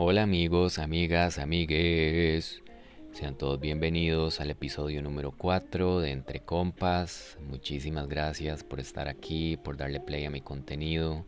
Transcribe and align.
Hola 0.00 0.22
amigos, 0.22 0.78
amigas, 0.78 1.38
amigues. 1.38 2.62
Sean 3.10 3.36
todos 3.36 3.58
bienvenidos 3.58 4.40
al 4.40 4.52
episodio 4.52 5.02
número 5.02 5.32
4 5.32 5.98
de 5.98 6.12
Entre 6.12 6.38
Compas. 6.38 7.36
Muchísimas 7.44 8.06
gracias 8.06 8.62
por 8.62 8.78
estar 8.78 9.08
aquí, 9.08 9.56
por 9.56 9.76
darle 9.76 9.98
play 9.98 10.24
a 10.24 10.30
mi 10.30 10.40
contenido. 10.40 11.26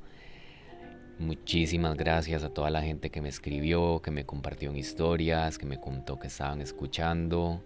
Muchísimas 1.18 1.96
gracias 1.96 2.44
a 2.44 2.50
toda 2.50 2.70
la 2.70 2.80
gente 2.80 3.10
que 3.10 3.20
me 3.20 3.28
escribió, 3.28 4.00
que 4.02 4.12
me 4.12 4.24
compartió 4.24 4.72
historias, 4.72 5.58
que 5.58 5.66
me 5.66 5.80
contó 5.80 6.20
que 6.20 6.28
estaban 6.28 6.60
escuchando. 6.60 7.60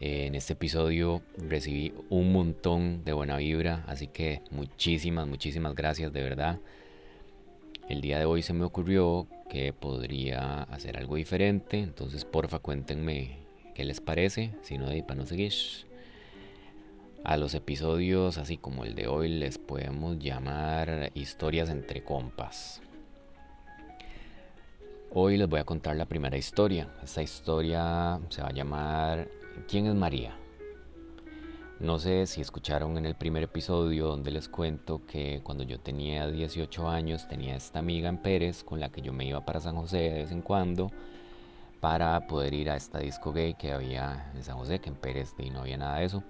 En 0.00 0.34
este 0.34 0.54
episodio 0.54 1.20
recibí 1.36 1.92
un 2.08 2.32
montón 2.32 3.04
de 3.04 3.12
buena 3.12 3.36
vibra, 3.36 3.84
así 3.86 4.06
que 4.06 4.40
muchísimas, 4.50 5.28
muchísimas 5.28 5.74
gracias 5.74 6.10
de 6.10 6.22
verdad. 6.22 6.58
El 7.90 8.00
día 8.00 8.18
de 8.18 8.24
hoy 8.24 8.40
se 8.40 8.54
me 8.54 8.64
ocurrió 8.64 9.28
que 9.50 9.72
podría 9.74 10.62
hacer 10.62 10.96
algo 10.96 11.16
diferente, 11.16 11.78
entonces 11.78 12.24
porfa 12.24 12.60
cuéntenme 12.60 13.40
qué 13.74 13.84
les 13.84 14.00
parece, 14.00 14.54
si 14.62 14.78
no, 14.78 14.88
de 14.88 15.02
para 15.02 15.16
no 15.16 15.26
seguir. 15.26 15.52
A 17.24 17.36
los 17.36 17.52
episodios 17.52 18.38
así 18.38 18.56
como 18.56 18.84
el 18.84 18.94
de 18.94 19.08
hoy 19.08 19.28
les 19.28 19.58
podemos 19.58 20.18
llamar 20.18 21.10
historias 21.14 21.68
entre 21.68 22.02
compas. 22.02 22.80
Hoy 25.12 25.36
les 25.36 25.48
voy 25.48 25.60
a 25.60 25.64
contar 25.64 25.96
la 25.96 26.06
primera 26.06 26.38
historia. 26.38 26.88
Esta 27.02 27.20
historia 27.20 28.20
se 28.30 28.42
va 28.42 28.48
a 28.48 28.52
llamar 28.52 29.28
¿Quién 29.68 29.86
es 29.86 29.94
María? 29.94 30.39
No 31.80 31.98
sé 31.98 32.26
si 32.26 32.42
escucharon 32.42 32.98
en 32.98 33.06
el 33.06 33.14
primer 33.14 33.42
episodio 33.42 34.08
donde 34.08 34.30
les 34.30 34.50
cuento 34.50 35.00
que 35.06 35.40
cuando 35.42 35.64
yo 35.64 35.80
tenía 35.80 36.30
18 36.30 36.90
años 36.90 37.26
tenía 37.26 37.56
esta 37.56 37.78
amiga 37.78 38.10
en 38.10 38.18
Pérez 38.18 38.62
con 38.62 38.80
la 38.80 38.90
que 38.90 39.00
yo 39.00 39.14
me 39.14 39.24
iba 39.24 39.42
para 39.46 39.60
San 39.60 39.76
José 39.76 39.96
de 39.96 40.10
vez 40.10 40.30
en 40.30 40.42
cuando 40.42 40.90
para 41.80 42.26
poder 42.26 42.52
ir 42.52 42.68
a 42.68 42.76
esta 42.76 42.98
disco 42.98 43.32
gay 43.32 43.54
que 43.54 43.72
había 43.72 44.30
en 44.34 44.42
San 44.42 44.58
José, 44.58 44.78
que 44.80 44.90
en 44.90 44.94
Pérez 44.94 45.34
y 45.38 45.48
no 45.48 45.60
había 45.60 45.78
nada 45.78 46.00
de 46.00 46.04
eso. 46.04 46.22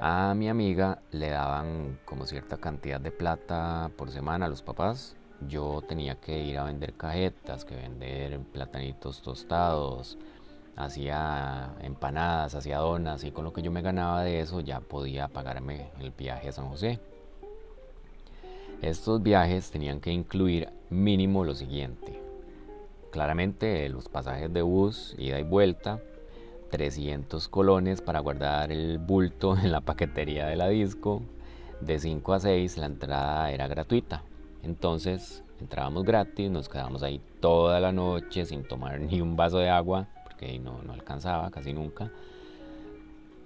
A 0.00 0.34
mi 0.34 0.48
amiga 0.48 1.00
le 1.12 1.30
daban 1.30 2.00
como 2.04 2.26
cierta 2.26 2.56
cantidad 2.56 3.00
de 3.00 3.12
plata 3.12 3.92
por 3.96 4.10
semana 4.10 4.46
a 4.46 4.48
los 4.48 4.62
papás. 4.62 5.14
Yo 5.48 5.80
tenía 5.86 6.16
que 6.16 6.42
ir 6.42 6.58
a 6.58 6.64
vender 6.64 6.94
cajetas, 6.94 7.64
que 7.64 7.76
vender 7.76 8.40
platanitos 8.52 9.22
tostados, 9.22 10.18
hacía 10.76 11.74
empanadas, 11.80 12.54
hacía 12.54 12.78
donas 12.78 13.24
y 13.24 13.30
con 13.30 13.44
lo 13.44 13.52
que 13.52 13.62
yo 13.62 13.70
me 13.70 13.82
ganaba 13.82 14.22
de 14.22 14.40
eso 14.40 14.60
ya 14.60 14.80
podía 14.80 15.28
pagarme 15.28 15.88
el 16.00 16.10
viaje 16.10 16.48
a 16.48 16.52
San 16.52 16.68
José. 16.68 16.98
Estos 18.82 19.22
viajes 19.22 19.70
tenían 19.70 20.00
que 20.00 20.10
incluir 20.10 20.68
mínimo 20.90 21.44
lo 21.44 21.54
siguiente. 21.54 22.20
Claramente 23.10 23.88
los 23.88 24.08
pasajes 24.08 24.52
de 24.52 24.62
bus, 24.62 25.14
ida 25.18 25.38
y 25.38 25.44
vuelta, 25.44 26.00
300 26.70 27.48
colones 27.48 28.02
para 28.02 28.18
guardar 28.18 28.72
el 28.72 28.98
bulto 28.98 29.56
en 29.56 29.70
la 29.70 29.80
paquetería 29.80 30.46
de 30.46 30.56
la 30.56 30.68
disco, 30.68 31.22
de 31.80 31.98
5 31.98 32.32
a 32.34 32.40
6 32.40 32.78
la 32.78 32.86
entrada 32.86 33.52
era 33.52 33.68
gratuita. 33.68 34.22
Entonces 34.62 35.44
entrábamos 35.60 36.04
gratis, 36.04 36.50
nos 36.50 36.68
quedábamos 36.68 37.02
ahí 37.02 37.20
toda 37.40 37.78
la 37.78 37.92
noche 37.92 38.44
sin 38.44 38.64
tomar 38.64 39.00
ni 39.00 39.20
un 39.20 39.36
vaso 39.36 39.58
de 39.58 39.70
agua 39.70 40.08
porque 40.44 40.58
no, 40.58 40.82
no 40.82 40.92
alcanzaba 40.92 41.50
casi 41.50 41.72
nunca. 41.72 42.10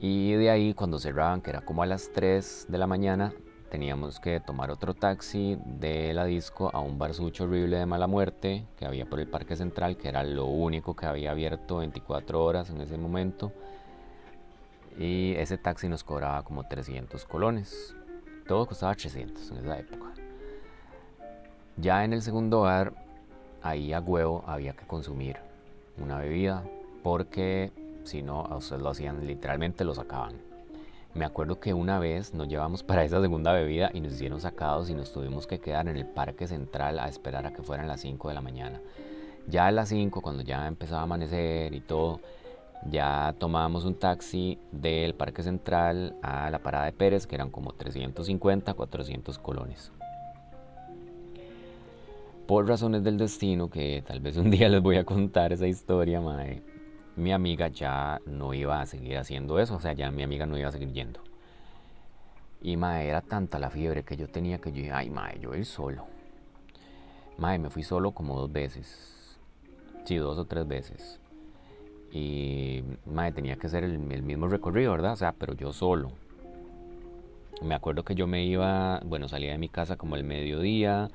Y 0.00 0.32
de 0.32 0.50
ahí 0.50 0.74
cuando 0.74 0.98
cerraban, 0.98 1.40
que 1.40 1.50
era 1.50 1.60
como 1.60 1.82
a 1.82 1.86
las 1.86 2.10
3 2.12 2.66
de 2.68 2.78
la 2.78 2.86
mañana, 2.86 3.32
teníamos 3.70 4.20
que 4.20 4.40
tomar 4.40 4.70
otro 4.70 4.94
taxi 4.94 5.58
de 5.64 6.14
la 6.14 6.24
disco 6.24 6.70
a 6.72 6.80
un 6.80 6.98
barsucho 6.98 7.44
horrible 7.44 7.76
de 7.76 7.86
mala 7.86 8.06
muerte 8.06 8.64
que 8.76 8.86
había 8.86 9.06
por 9.06 9.20
el 9.20 9.28
Parque 9.28 9.56
Central, 9.56 9.96
que 9.96 10.08
era 10.08 10.22
lo 10.22 10.46
único 10.46 10.94
que 10.94 11.06
había 11.06 11.32
abierto 11.32 11.78
24 11.78 12.44
horas 12.44 12.70
en 12.70 12.80
ese 12.80 12.96
momento. 12.96 13.52
Y 14.98 15.34
ese 15.36 15.58
taxi 15.58 15.88
nos 15.88 16.02
cobraba 16.02 16.42
como 16.42 16.64
300 16.64 17.24
colones. 17.24 17.94
Todo 18.46 18.66
costaba 18.66 18.94
300 18.94 19.50
en 19.50 19.56
esa 19.58 19.78
época. 19.78 20.12
Ya 21.76 22.04
en 22.04 22.12
el 22.12 22.22
segundo 22.22 22.62
bar, 22.62 22.92
ahí 23.62 23.92
a 23.92 24.00
huevo 24.00 24.42
había 24.46 24.72
que 24.72 24.86
consumir 24.86 25.36
una 26.00 26.18
bebida, 26.18 26.64
porque 27.02 27.72
si 28.04 28.22
no, 28.22 28.40
a 28.46 28.56
ustedes 28.56 28.82
lo 28.82 28.90
hacían, 28.90 29.26
literalmente 29.26 29.84
lo 29.84 29.94
sacaban. 29.94 30.34
Me 31.14 31.24
acuerdo 31.24 31.58
que 31.58 31.74
una 31.74 31.98
vez 31.98 32.32
nos 32.32 32.48
llevamos 32.48 32.82
para 32.82 33.04
esa 33.04 33.20
segunda 33.20 33.52
bebida 33.52 33.90
y 33.92 34.00
nos 34.00 34.12
hicieron 34.12 34.40
sacados 34.40 34.88
y 34.88 34.94
nos 34.94 35.12
tuvimos 35.12 35.46
que 35.46 35.58
quedar 35.58 35.88
en 35.88 35.96
el 35.96 36.06
parque 36.06 36.46
central 36.46 36.98
a 36.98 37.08
esperar 37.08 37.46
a 37.46 37.52
que 37.52 37.62
fueran 37.62 37.88
las 37.88 38.00
5 38.00 38.28
de 38.28 38.34
la 38.34 38.40
mañana. 38.40 38.80
Ya 39.46 39.66
a 39.66 39.72
las 39.72 39.88
5, 39.88 40.20
cuando 40.20 40.42
ya 40.42 40.66
empezaba 40.66 41.00
a 41.00 41.04
amanecer 41.04 41.74
y 41.74 41.80
todo, 41.80 42.20
ya 42.90 43.34
tomábamos 43.38 43.84
un 43.84 43.94
taxi 43.94 44.58
del 44.70 45.14
parque 45.14 45.42
central 45.42 46.14
a 46.22 46.50
la 46.50 46.60
parada 46.60 46.84
de 46.84 46.92
Pérez, 46.92 47.26
que 47.26 47.34
eran 47.34 47.50
como 47.50 47.72
350, 47.72 48.74
400 48.74 49.38
colones. 49.38 49.90
Por 52.46 52.66
razones 52.66 53.02
del 53.02 53.18
destino, 53.18 53.68
que 53.68 54.02
tal 54.06 54.20
vez 54.20 54.36
un 54.36 54.50
día 54.50 54.68
les 54.68 54.82
voy 54.82 54.96
a 54.96 55.04
contar 55.04 55.52
esa 55.52 55.66
historia, 55.66 56.20
mae, 56.20 56.62
mi 57.18 57.32
amiga 57.32 57.68
ya 57.68 58.20
no 58.26 58.54
iba 58.54 58.80
a 58.80 58.86
seguir 58.86 59.18
haciendo 59.18 59.58
eso, 59.58 59.76
o 59.76 59.80
sea, 59.80 59.92
ya 59.92 60.10
mi 60.10 60.22
amiga 60.22 60.46
no 60.46 60.56
iba 60.56 60.68
a 60.68 60.72
seguir 60.72 60.92
yendo. 60.92 61.20
Y 62.62 62.76
mae, 62.76 63.08
era 63.08 63.20
tanta 63.20 63.58
la 63.58 63.70
fiebre 63.70 64.04
que 64.04 64.16
yo 64.16 64.28
tenía 64.28 64.58
que 64.58 64.70
yo 64.70 64.76
dije, 64.76 64.92
ay 64.92 65.10
mae, 65.10 65.38
yo 65.40 65.54
ir 65.54 65.66
solo. 65.66 66.06
Mae, 67.36 67.58
me 67.58 67.70
fui 67.70 67.82
solo 67.82 68.12
como 68.12 68.38
dos 68.38 68.52
veces. 68.52 69.38
Sí, 70.04 70.16
dos 70.16 70.38
o 70.38 70.44
tres 70.44 70.66
veces. 70.66 71.20
Y 72.12 72.82
mae, 73.04 73.32
tenía 73.32 73.56
que 73.56 73.66
hacer 73.66 73.84
el, 73.84 74.10
el 74.10 74.22
mismo 74.22 74.48
recorrido, 74.48 74.92
¿verdad? 74.92 75.12
O 75.12 75.16
sea, 75.16 75.32
pero 75.32 75.54
yo 75.54 75.72
solo. 75.72 76.12
Me 77.62 77.74
acuerdo 77.74 78.04
que 78.04 78.14
yo 78.14 78.26
me 78.28 78.44
iba, 78.44 79.00
bueno, 79.04 79.28
salía 79.28 79.52
de 79.52 79.58
mi 79.58 79.68
casa 79.68 79.96
como 79.96 80.16
el 80.16 80.24
mediodía 80.24 81.10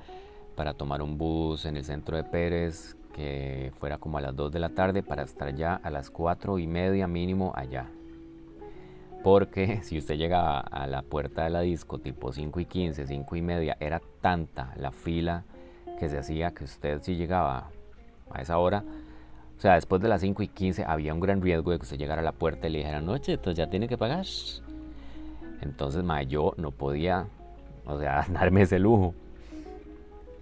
para 0.54 0.74
tomar 0.74 1.02
un 1.02 1.18
bus 1.18 1.64
en 1.64 1.76
el 1.76 1.84
centro 1.84 2.16
de 2.16 2.24
Pérez 2.24 2.96
que 3.14 3.72
fuera 3.78 3.98
como 3.98 4.18
a 4.18 4.20
las 4.20 4.36
2 4.36 4.52
de 4.52 4.58
la 4.58 4.70
tarde 4.70 5.02
para 5.02 5.22
estar 5.22 5.54
ya 5.54 5.74
a 5.76 5.90
las 5.90 6.10
4 6.10 6.58
y 6.58 6.66
media 6.66 7.06
mínimo 7.06 7.52
allá. 7.54 7.86
Porque 9.22 9.80
si 9.82 9.96
usted 9.96 10.16
llegaba 10.16 10.60
a 10.60 10.86
la 10.86 11.02
puerta 11.02 11.44
de 11.44 11.50
la 11.50 11.60
disco 11.60 11.98
tipo 11.98 12.32
5 12.32 12.60
y 12.60 12.66
15, 12.66 13.06
5 13.06 13.36
y 13.36 13.42
media, 13.42 13.76
era 13.80 14.00
tanta 14.20 14.74
la 14.76 14.90
fila 14.90 15.44
que 15.98 16.08
se 16.08 16.18
hacía 16.18 16.52
que 16.52 16.64
usted 16.64 17.00
si 17.02 17.16
llegaba 17.16 17.70
a 18.30 18.42
esa 18.42 18.58
hora, 18.58 18.84
o 19.56 19.60
sea, 19.60 19.74
después 19.74 20.02
de 20.02 20.08
las 20.08 20.20
5 20.20 20.42
y 20.42 20.48
15 20.48 20.84
había 20.84 21.14
un 21.14 21.20
gran 21.20 21.40
riesgo 21.40 21.70
de 21.70 21.78
que 21.78 21.84
usted 21.84 21.96
llegara 21.96 22.20
a 22.20 22.24
la 22.24 22.32
puerta 22.32 22.66
y 22.66 22.70
le 22.70 22.78
dijera, 22.78 23.00
noche, 23.00 23.34
entonces 23.34 23.56
ya 23.56 23.70
tiene 23.70 23.88
que 23.88 23.96
pagar. 23.96 24.26
Entonces, 25.60 26.02
ma, 26.02 26.22
yo 26.22 26.52
no 26.56 26.70
podía, 26.70 27.26
o 27.86 27.98
sea, 27.98 28.26
darme 28.32 28.62
ese 28.62 28.78
lujo. 28.78 29.14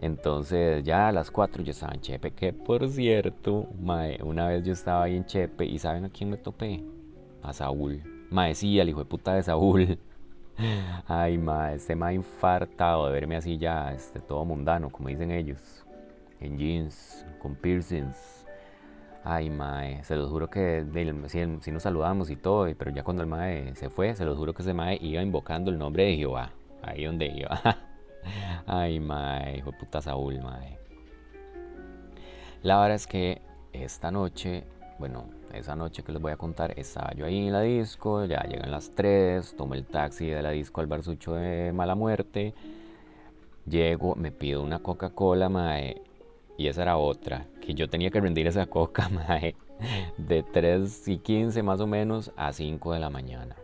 Entonces 0.03 0.83
ya 0.83 1.09
a 1.09 1.13
las 1.13 1.31
4 1.31 1.63
yo 1.63 1.71
estaba 1.71 1.95
en 1.95 2.01
Chepe, 2.01 2.33
que 2.33 2.53
por 2.53 2.89
cierto, 2.89 3.69
mae, 3.81 4.19
una 4.25 4.49
vez 4.49 4.65
yo 4.65 4.73
estaba 4.73 5.05
ahí 5.05 5.17
en 5.17 5.25
Chepe 5.25 5.65
y 5.65 5.79
¿saben 5.79 6.05
a 6.05 6.11
quién 6.11 6.29
me 6.29 6.37
topé? 6.37 6.83
A 7.41 7.53
Saúl. 7.53 8.03
Mae, 8.29 8.55
sí, 8.57 8.81
hijo 8.81 8.99
de 8.99 9.05
puta 9.05 9.35
de 9.35 9.45
Saúl. 9.45 9.97
Ay, 11.07 11.39
mae, 11.39 11.77
este 11.77 11.95
mae 11.95 12.15
infartado 12.15 13.07
de 13.07 13.13
verme 13.13 13.37
así 13.37 13.59
ya, 13.59 13.93
este, 13.93 14.19
todo 14.19 14.45
mundano, 14.45 14.91
como 14.91 15.09
dicen 15.09 15.31
ellos. 15.31 15.87
En 16.41 16.59
jeans, 16.59 17.25
con 17.41 17.55
piercings. 17.55 18.45
Ay, 19.23 19.51
mae, 19.51 20.03
se 20.03 20.17
los 20.17 20.31
juro 20.31 20.51
que 20.51 20.85
sí, 21.29 21.71
nos 21.71 21.83
saludamos 21.85 22.29
y 22.29 22.35
todo, 22.35 22.67
pero 22.77 22.91
ya 22.91 23.05
cuando 23.05 23.23
el 23.23 23.29
mae 23.29 23.73
se 23.77 23.89
fue, 23.89 24.17
se 24.17 24.25
los 24.25 24.37
juro 24.37 24.53
que 24.53 24.63
ese 24.63 24.75
mae 24.75 24.99
iba 25.01 25.23
invocando 25.23 25.71
el 25.71 25.79
nombre 25.79 26.07
de 26.07 26.17
Jehová. 26.17 26.51
Ahí 26.83 27.05
donde 27.05 27.27
iba. 27.27 27.61
Ay, 28.67 29.01
mae, 29.01 29.59
hijo 29.59 29.73
de 29.73 29.79
puta 29.79 30.01
Saúl, 30.01 30.41
mae. 30.43 30.79
La 32.63 32.81
verdad 32.81 32.95
es 32.95 33.07
que 33.07 33.43
esta 33.73 34.11
noche, 34.11 34.65
bueno, 34.99 35.31
esa 35.53 35.75
noche 35.75 36.03
que 36.03 36.13
les 36.13 36.23
voy 36.23 36.33
a 36.33 36.37
contar, 36.37 36.79
estaba 36.79 37.13
yo 37.15 37.27
ahí 37.27 37.47
en 37.47 37.53
la 37.53 37.61
disco, 37.61 38.25
ya 38.25 38.43
llegan 38.43 38.71
las 38.71 38.95
3, 38.95 39.57
tomo 39.57 39.75
el 39.75 39.85
taxi 39.85 40.29
de 40.29 40.43
la 40.43 40.51
disco 40.51 40.81
al 40.81 40.87
barsucho 40.87 41.35
de 41.35 41.73
Mala 41.73 41.95
Muerte, 41.95 42.55
llego, 43.67 44.15
me 44.15 44.31
pido 44.31 44.63
una 44.63 44.79
Coca-Cola, 44.79 45.49
mae, 45.49 46.03
y 46.57 46.69
esa 46.69 46.83
era 46.83 46.97
otra, 46.97 47.47
que 47.61 47.75
yo 47.75 47.89
tenía 47.89 48.11
que 48.11 48.21
rendir 48.21 48.47
esa 48.47 48.67
coca, 48.67 49.09
mae, 49.11 49.57
de 50.19 50.43
3 50.43 51.09
y 51.09 51.19
15 51.19 51.63
más 51.63 51.81
o 51.81 51.87
menos 51.87 52.31
a 52.37 52.53
5 52.53 52.93
de 52.93 53.01
la 53.01 53.11
mañana. 53.11 53.57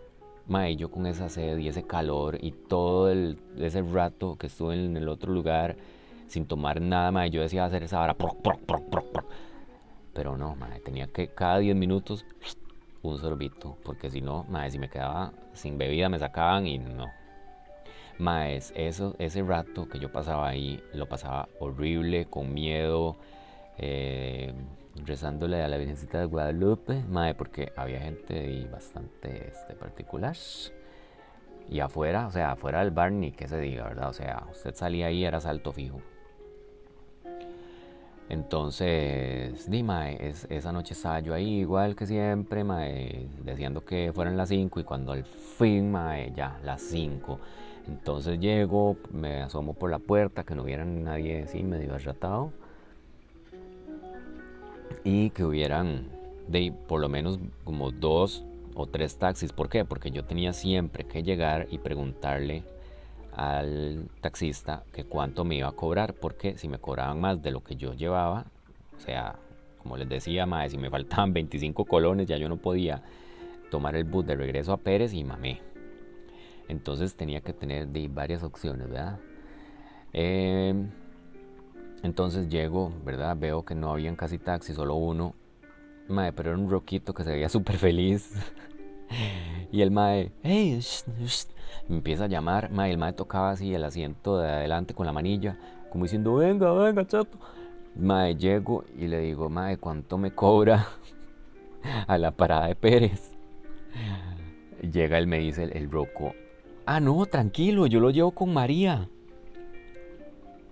Mae, 0.49 0.77
yo 0.77 0.91
con 0.91 1.05
esa 1.07 1.29
sed 1.29 1.59
y 1.59 1.69
ese 1.69 1.83
calor 1.83 2.39
y 2.41 2.53
todo 2.53 3.11
ese 3.11 3.83
rato 3.83 4.37
que 4.37 4.47
estuve 4.47 4.83
en 4.83 4.97
el 4.97 5.09
otro 5.09 5.31
lugar 5.31 5.77
sin 6.27 6.47
tomar 6.47 6.81
nada, 6.81 7.13
mae, 7.13 7.29
yo 7.29 7.43
decía 7.43 7.67
hacer 7.67 7.83
esa 7.83 8.01
hora, 8.01 8.17
pero 10.15 10.39
no, 10.39 10.57
mae, 10.57 10.81
tenía 10.81 11.07
que 11.07 11.29
cada 11.29 11.59
10 11.59 11.77
minutos 11.77 12.25
un 13.03 13.19
sorbito, 13.19 13.77
porque 13.85 14.11
si 14.11 14.23
no, 14.23 14.45
mae, 14.49 14.71
si 14.71 14.79
me 14.79 14.89
quedaba 14.89 15.33
sin 15.53 15.77
bebida 15.77 16.09
me 16.09 16.19
sacaban 16.19 16.67
y 16.67 16.79
no. 16.79 17.13
Mae, 18.19 18.57
eso, 18.57 19.15
ese 19.19 19.43
rato 19.43 19.87
que 19.87 19.99
yo 19.99 20.11
pasaba 20.11 20.49
ahí, 20.49 20.83
lo 20.95 21.07
pasaba 21.07 21.49
horrible, 21.61 22.25
con 22.25 22.55
miedo, 22.55 23.17
eh, 23.77 24.55
rezándole 25.05 25.63
a 25.63 25.69
la 25.69 25.77
Virgencita 25.77 26.19
de 26.19 26.27
Guadalupe, 26.27 27.03
mae, 27.09 27.35
porque 27.35 27.73
había 27.77 28.01
gente 28.01 28.67
bastante 28.71 29.49
este, 29.49 29.75
particular. 29.75 30.37
Y 31.69 31.81
afuera, 31.81 32.27
o 32.27 32.31
sea, 32.31 32.53
afuera 32.53 32.81
del 32.81 32.91
bar 32.91 33.13
ni 33.13 33.33
que 33.33 33.49
se 33.49 33.61
diga, 33.61 33.85
¿verdad? 33.85 34.09
O 34.09 34.13
sea, 34.13 34.47
usted 34.51 34.75
salía 34.75 35.07
ahí, 35.07 35.25
era 35.25 35.41
salto 35.41 35.73
fijo. 35.73 36.01
Entonces, 38.31 39.71
di, 39.71 39.83
mae, 39.83 40.35
esa 40.51 40.73
noche 40.73 40.93
estaba 40.95 41.21
yo 41.21 41.35
ahí 41.35 41.61
igual 41.61 41.97
que 41.97 42.07
siempre, 42.07 42.63
mae, 42.65 43.29
deseando 43.43 43.85
que 43.85 44.13
fueran 44.15 44.37
las 44.37 44.51
5 44.51 44.81
y 44.81 44.85
cuando 44.85 45.13
al 45.13 45.25
fin, 45.25 45.91
mae, 45.91 46.33
ya, 46.35 46.59
las 46.63 46.83
5. 46.83 47.39
Entonces 47.87 48.39
llego, 48.39 48.97
me 49.13 49.43
asomo 49.43 49.73
por 49.73 49.91
la 49.91 49.99
puerta, 49.99 50.45
que 50.45 50.55
no 50.55 50.63
hubiera 50.63 50.85
nadie 50.85 51.43
así 51.45 51.63
medio 51.63 51.95
arratado 51.95 52.53
y 55.05 55.31
que 55.31 55.45
hubieran 55.45 56.09
de 56.49 56.73
por 56.87 57.01
lo 57.01 57.09
menos 57.09 57.39
como 57.65 57.91
dos 57.91 58.45
o 58.75 58.87
tres 58.87 59.19
taxis. 59.19 59.53
¿Por 59.53 59.69
qué? 59.69 59.85
Porque 59.85 60.11
yo 60.11 60.25
tenía 60.25 60.53
siempre 60.53 61.05
que 61.05 61.23
llegar 61.23 61.67
y 61.71 61.79
preguntarle 61.79 62.65
al 63.33 64.09
taxista 64.21 64.85
que 64.93 65.05
cuánto 65.05 65.45
me 65.45 65.57
iba 65.57 65.69
a 65.69 65.73
cobrar, 65.73 66.15
porque 66.15 66.59
si 66.59 66.69
me 66.69 66.79
cobraban 66.79 67.21
más 67.21 67.43
de 67.43 67.51
lo 67.51 67.63
que 67.63 67.77
yo 67.77 67.95
llevaba, 67.95 68.47
o 68.97 69.01
sea, 69.01 69.37
como 69.83 69.97
les 69.97 70.09
decía, 70.09 70.47
si 70.69 70.79
me 70.79 70.91
faltaban 70.91 71.33
25 71.33 71.85
colones, 71.85 72.27
ya 72.27 72.37
yo 72.37 72.49
no 72.49 72.57
podía 72.57 73.03
tomar 73.71 73.97
el 73.97 74.05
bus 74.05 74.27
de 74.27 74.37
regreso 74.37 74.73
a 74.73 74.79
Pérez 74.79 75.13
y 75.13 75.25
mamé. 75.25 75.61
Entonces 76.69 77.15
tenía 77.15 77.41
que 77.41 77.53
tener 77.53 77.89
de 77.89 78.09
varias 78.09 78.43
opciones, 78.43 78.89
¿verdad? 78.89 79.19
Eh, 80.13 80.75
entonces 82.03 82.49
llego, 82.49 82.93
¿verdad? 83.05 83.37
Veo 83.37 83.65
que 83.65 83.75
no 83.75 83.91
habían 83.91 84.17
casi 84.17 84.39
taxis, 84.39 84.77
solo 84.77 84.95
uno. 84.95 85.35
Mae, 86.09 86.33
pero 86.33 86.51
era 86.51 86.59
un 86.59 86.71
roquito 86.71 87.13
que 87.13 87.25
se 87.25 87.31
veía 87.31 87.49
súper 87.49 87.77
feliz. 87.77 88.33
y 89.73 89.83
el 89.83 89.91
mae, 89.91 90.33
hey, 90.43 90.81
me 91.89 91.97
empieza 91.97 92.25
a 92.25 92.29
llamar. 92.29 92.71
Mae, 92.71 92.91
el 92.91 92.99
mae 92.99 93.13
tocaba 93.13 93.51
así 93.51 93.75
el 93.75 93.85
asiento 93.85 94.39
de 94.39 94.49
adelante 94.49 94.95
con 94.95 95.07
la 95.07 95.13
manilla, 95.13 95.59
como 95.91 96.05
diciendo, 96.05 96.37
venga, 96.37 96.73
venga, 96.73 97.07
chato. 97.07 97.39
Mae, 97.97 98.37
llego 98.37 98.85
y 98.97 99.09
le 99.09 99.19
digo, 99.21 99.51
mae, 99.51 99.77
¿cuánto 99.77 100.19
me 100.19 100.31
cobra 100.31 100.87
a 102.07 102.17
la 102.17 102.31
parada 102.31 102.69
de 102.69 102.77
Pérez? 102.77 103.33
Llega 104.93 105.19
él, 105.19 105.27
me 105.27 105.41
dice 105.41 105.65
el, 105.65 105.77
el 105.77 105.91
roco, 105.91 106.33
ah, 106.87 107.01
no, 107.01 107.27
tranquilo, 107.27 107.87
yo 107.87 107.99
lo 108.01 108.11
llevo 108.11 108.31
con 108.31 108.53
María. 108.55 109.09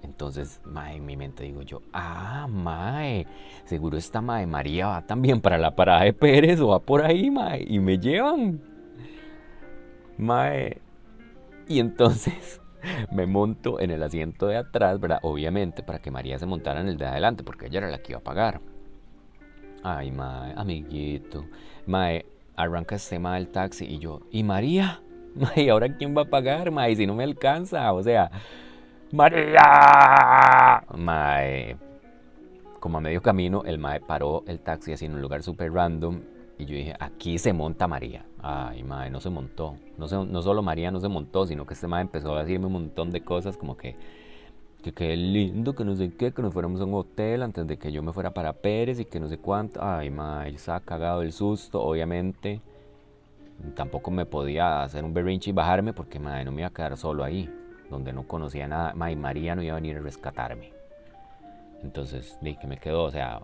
Entonces, 0.07 0.61
mae, 0.65 0.97
en 0.97 1.05
mi 1.05 1.17
mente 1.17 1.45
digo 1.45 1.63
yo, 1.63 1.83
ah, 1.93 2.47
mae, 2.49 3.27
seguro 3.65 3.99
esta 3.99 4.21
mae 4.21 4.47
María 4.47 4.87
va 4.87 5.03
también 5.07 5.41
para 5.41 5.59
la 5.59 5.75
parada 5.75 6.05
de 6.05 6.13
Pérez 6.13 6.61
o 6.61 6.69
va 6.69 6.79
por 6.81 7.05
ahí, 7.05 7.31
mae, 7.31 7.65
y 7.69 7.79
me 7.81 7.99
llevan. 7.99 8.61
Mae. 10.17 10.81
Y 11.69 11.81
entonces 11.81 12.61
me 13.13 13.27
monto 13.27 13.81
en 13.81 13.91
el 13.91 14.03
asiento 14.03 14.47
de 14.47 14.57
atrás, 14.59 15.01
¿verdad? 15.01 15.19
Obviamente 15.23 15.83
para 15.83 15.99
que 15.99 16.11
María 16.11 16.39
se 16.39 16.47
montara 16.47 16.81
en 16.81 16.89
el 16.89 16.97
de 16.97 17.07
adelante, 17.07 17.43
porque 17.43 17.67
ella 17.67 17.79
era 17.79 17.91
la 17.91 17.99
que 17.99 18.13
iba 18.13 18.21
a 18.21 18.25
pagar. 18.25 18.61
Ay, 19.83 20.13
mae, 20.13 20.53
amiguito. 20.57 21.45
Mae, 21.87 22.25
arranca 22.57 22.95
este 22.95 23.19
mae 23.19 23.41
el 23.41 23.49
taxi 23.49 23.85
y 23.87 23.99
yo, 23.99 24.21
¿y 24.31 24.43
María? 24.45 25.03
Mae, 25.35 25.69
¿ahora 25.69 25.95
quién 25.95 26.17
va 26.17 26.23
a 26.23 26.31
pagar, 26.31 26.71
mae? 26.71 26.97
Si 26.97 27.07
no 27.07 27.15
me 27.15 27.25
alcanza, 27.25 27.93
o 27.93 28.03
sea, 28.03 28.31
María. 29.13 30.83
Mae. 30.97 31.77
Como 32.81 32.99
a 32.99 33.01
medio 33.01 33.23
camino, 33.23 33.63
el 33.65 33.79
mae 33.79 34.01
paró 34.01 34.43
el 34.49 34.59
taxi 34.59 34.93
así 34.93 35.07
en 35.07 35.15
un 35.15 35.23
lugar 35.23 35.45
súper 35.45 35.73
random. 35.73 36.23
Y 36.59 36.65
yo 36.65 36.75
dije, 36.75 36.95
aquí 36.99 37.39
se 37.39 37.53
monta 37.53 37.87
María. 37.87 38.27
Ay, 38.43 38.83
mae, 38.83 39.11
no 39.11 39.21
se 39.21 39.31
montó. 39.31 39.77
No, 39.97 40.07
no 40.25 40.43
solo 40.43 40.63
María 40.63 40.91
no 40.91 41.01
se 41.01 41.09
montó, 41.09 41.47
sino 41.47 41.67
que 41.67 41.75
este 41.75 41.87
mae 41.87 42.03
empezó 42.03 42.35
a 42.35 42.41
decirme 42.41 42.67
un 42.67 42.73
montón 42.73 43.13
de 43.13 43.21
cosas 43.21 43.57
como 43.57 43.77
que, 43.77 43.97
que 44.83 44.93
qué 44.93 45.17
lindo, 45.17 45.75
que 45.77 45.85
no 45.85 45.95
sé 45.95 46.13
qué, 46.17 46.33
que 46.33 46.43
nos 46.43 46.53
fuéramos 46.53 46.81
a 46.81 46.85
un 46.85 46.95
hotel 46.95 47.43
antes 47.43 47.67
de 47.67 47.77
que 47.77 47.93
yo 47.93 48.03
me 48.03 48.13
fuera 48.13 48.33
para 48.33 48.55
Pérez 48.55 48.99
y 48.99 49.05
que 49.05 49.21
no 49.21 49.29
sé 49.29 49.39
cuánto. 49.39 49.81
Ay, 49.85 50.11
mae, 50.11 50.51
yo 50.51 50.57
estaba 50.57 50.81
cagado 50.81 51.21
del 51.21 51.33
susto, 51.33 51.81
obviamente. 51.81 52.61
Tampoco 53.77 54.11
me 54.11 54.27
podía 54.27 54.83
hacer 54.83 55.05
un 55.05 55.15
berrinche 55.15 55.51
y 55.51 55.53
bajarme 55.53 55.93
porque, 55.93 56.19
mae, 56.19 56.45
no 56.45 56.51
me 56.51 56.63
iba 56.63 56.69
a 56.69 56.73
quedar 56.73 56.97
solo 56.97 57.23
ahí 57.23 57.49
donde 57.91 58.13
no 58.13 58.25
conocía 58.25 58.69
nada, 58.69 58.95
y 59.11 59.17
María 59.17 59.55
no 59.55 59.63
iba 59.63 59.73
a 59.73 59.81
venir 59.81 59.97
a 59.97 60.01
rescatarme. 60.01 60.73
Entonces, 61.83 62.39
di 62.41 62.57
que 62.57 62.67
me 62.67 62.79
quedó, 62.79 63.05
o 63.05 63.11
sea, 63.11 63.41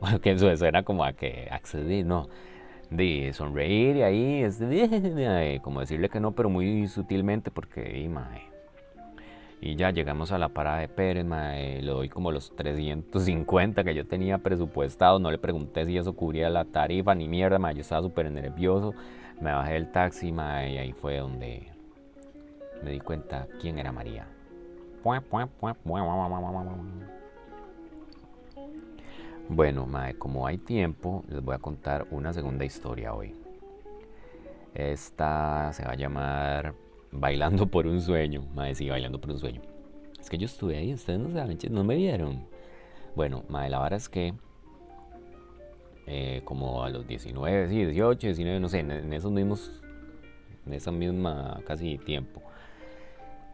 que 0.22 0.32
eso 0.32 0.54
suena 0.56 0.82
como 0.82 1.04
a 1.04 1.12
que 1.12 1.48
accedí, 1.50 2.02
no, 2.02 2.28
de 2.90 3.32
sonreír 3.32 3.96
y 3.96 4.02
ahí, 4.02 5.60
como 5.62 5.80
decirle 5.80 6.08
que 6.08 6.20
no, 6.20 6.32
pero 6.32 6.50
muy 6.50 6.88
sutilmente, 6.88 7.50
porque, 7.50 8.00
y, 8.00 8.08
mae, 8.08 8.50
y 9.62 9.76
ya 9.76 9.90
llegamos 9.90 10.32
a 10.32 10.38
la 10.38 10.48
parada 10.48 10.78
de 10.78 10.88
Pérez, 10.88 11.24
mae, 11.24 11.82
le 11.82 11.90
doy 11.90 12.08
como 12.08 12.32
los 12.32 12.54
350 12.56 13.84
que 13.84 13.94
yo 13.94 14.06
tenía 14.06 14.38
presupuestado. 14.38 15.18
No 15.18 15.30
le 15.30 15.36
pregunté 15.36 15.84
si 15.84 15.98
eso 15.98 16.14
cubría 16.14 16.48
la 16.48 16.64
tarifa 16.64 17.14
ni 17.14 17.28
mierda, 17.28 17.58
mae, 17.58 17.74
yo 17.74 17.82
estaba 17.82 18.00
súper 18.00 18.30
nervioso. 18.30 18.94
Me 19.40 19.52
bajé 19.52 19.74
del 19.74 19.92
taxi, 19.92 20.32
mae, 20.32 20.72
y 20.72 20.78
ahí 20.78 20.92
fue 20.92 21.18
donde 21.18 21.68
me 22.82 22.90
di 22.90 23.00
cuenta 23.00 23.46
quién 23.60 23.78
era 23.78 23.92
María. 23.92 24.26
Bueno, 29.48 29.86
mae, 29.86 30.14
como 30.14 30.46
hay 30.46 30.58
tiempo, 30.58 31.24
les 31.28 31.42
voy 31.42 31.54
a 31.54 31.58
contar 31.58 32.06
una 32.10 32.32
segunda 32.32 32.64
historia 32.64 33.14
hoy. 33.14 33.34
Esta 34.74 35.72
se 35.72 35.84
va 35.84 35.92
a 35.92 35.96
llamar 35.96 36.74
Bailando 37.10 37.66
por 37.66 37.86
un 37.86 38.00
sueño. 38.00 38.46
Mae, 38.54 38.74
sí, 38.74 38.88
Bailando 38.88 39.20
por 39.20 39.30
un 39.30 39.38
sueño. 39.38 39.60
Es 40.20 40.30
que 40.30 40.38
yo 40.38 40.46
estuve 40.46 40.76
ahí, 40.76 40.94
ustedes 40.94 41.18
no 41.18 41.32
saben, 41.32 41.58
no 41.70 41.82
me 41.82 41.96
vieron. 41.96 42.46
Bueno, 43.16 43.42
mae, 43.48 43.68
la 43.68 43.80
verdad 43.80 43.96
es 43.96 44.08
que 44.08 44.34
eh, 46.06 46.42
como 46.44 46.84
a 46.84 46.90
los 46.90 47.06
19, 47.06 47.68
sí, 47.68 47.84
18, 47.84 48.26
19, 48.28 48.60
no 48.60 48.68
sé, 48.68 48.80
en, 48.80 48.90
en 48.90 49.12
esos 49.12 49.32
mismos, 49.32 49.82
en 50.66 50.74
esa 50.74 50.92
misma 50.92 51.60
casi 51.66 51.98
tiempo 51.98 52.42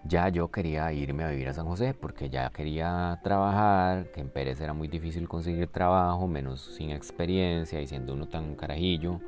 ya 0.08 0.28
yo 0.28 0.50
quería 0.50 0.92
irme 0.92 1.24
a 1.24 1.30
vivir 1.30 1.48
a 1.48 1.54
San 1.54 1.66
José 1.66 1.94
porque 1.94 2.30
ya 2.30 2.50
quería 2.50 3.18
trabajar, 3.22 4.10
que 4.12 4.20
en 4.20 4.28
Pérez 4.30 4.60
era 4.60 4.72
muy 4.72 4.88
difícil 4.88 5.28
conseguir 5.28 5.68
trabajo, 5.68 6.26
menos 6.26 6.60
sin 6.76 6.90
experiencia 6.90 7.80
y 7.80 7.86
siendo 7.86 8.12
uno 8.14 8.28
tan 8.28 8.54
carajillo. 8.56 9.20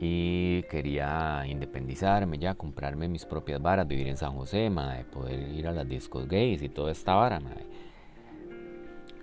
Y 0.00 0.62
quería 0.64 1.44
independizarme 1.46 2.38
ya, 2.38 2.54
comprarme 2.54 3.08
mis 3.08 3.24
propias 3.24 3.60
varas, 3.60 3.88
vivir 3.88 4.06
en 4.08 4.16
San 4.16 4.32
José, 4.32 4.70
madre, 4.70 5.04
poder 5.04 5.40
ir 5.52 5.66
a 5.66 5.72
las 5.72 5.88
discos 5.88 6.28
gays 6.28 6.62
y 6.62 6.68
toda 6.68 6.92
esta 6.92 7.14
vara, 7.14 7.40
madre. 7.40 7.66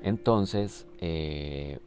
Entonces, 0.01 0.85
eh, 0.99 1.79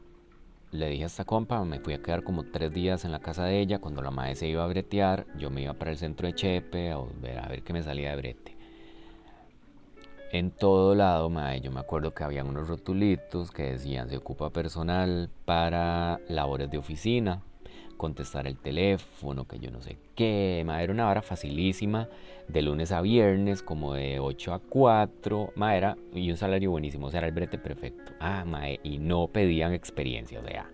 le 0.70 0.88
dije 0.88 1.04
a 1.04 1.06
esta 1.06 1.24
compa, 1.24 1.64
me 1.64 1.80
fui 1.80 1.94
a 1.94 2.02
quedar 2.02 2.22
como 2.22 2.44
tres 2.44 2.72
días 2.72 3.04
en 3.04 3.12
la 3.12 3.20
casa 3.20 3.44
de 3.44 3.60
ella. 3.60 3.78
Cuando 3.78 4.02
la 4.02 4.10
madre 4.10 4.34
se 4.34 4.46
iba 4.46 4.64
a 4.64 4.66
bretear, 4.66 5.26
yo 5.36 5.50
me 5.50 5.62
iba 5.62 5.74
para 5.74 5.90
el 5.90 5.96
centro 5.96 6.26
de 6.26 6.34
Chepe 6.34 6.92
a 6.92 6.98
ver, 7.20 7.38
a 7.38 7.48
ver 7.48 7.62
qué 7.62 7.72
me 7.72 7.82
salía 7.82 8.10
de 8.10 8.16
brete. 8.16 8.56
En 10.30 10.50
todo 10.50 10.94
lado, 10.94 11.30
madre, 11.30 11.62
yo 11.62 11.70
me 11.70 11.80
acuerdo 11.80 12.12
que 12.12 12.22
había 12.22 12.44
unos 12.44 12.68
rotulitos 12.68 13.50
que 13.50 13.62
decían 13.62 14.10
se 14.10 14.18
ocupa 14.18 14.50
personal 14.50 15.30
para 15.46 16.20
labores 16.28 16.70
de 16.70 16.76
oficina, 16.76 17.42
contestar 17.98 18.46
el 18.46 18.56
teléfono, 18.56 19.46
que 19.46 19.58
yo 19.58 19.70
no 19.70 19.82
sé 19.82 19.98
qué. 20.14 20.62
Madre, 20.64 20.84
era 20.84 20.92
una 20.94 21.04
vara 21.04 21.20
facilísima, 21.20 22.08
de 22.48 22.62
lunes 22.62 22.92
a 22.92 23.02
viernes, 23.02 23.62
como 23.62 23.92
de 23.92 24.18
8 24.20 24.54
a 24.54 24.60
4. 24.60 25.52
Madre, 25.56 25.76
era, 25.76 25.96
y 26.14 26.30
un 26.30 26.38
salario 26.38 26.70
buenísimo, 26.70 27.08
o 27.08 27.10
sea, 27.10 27.18
era 27.18 27.26
el 27.26 27.34
brete 27.34 27.58
perfecto. 27.58 28.12
Ah, 28.20 28.44
madre, 28.46 28.80
y 28.82 28.98
no 28.98 29.26
pedían 29.28 29.74
experiencia, 29.74 30.40
o 30.40 30.44
sea. 30.44 30.70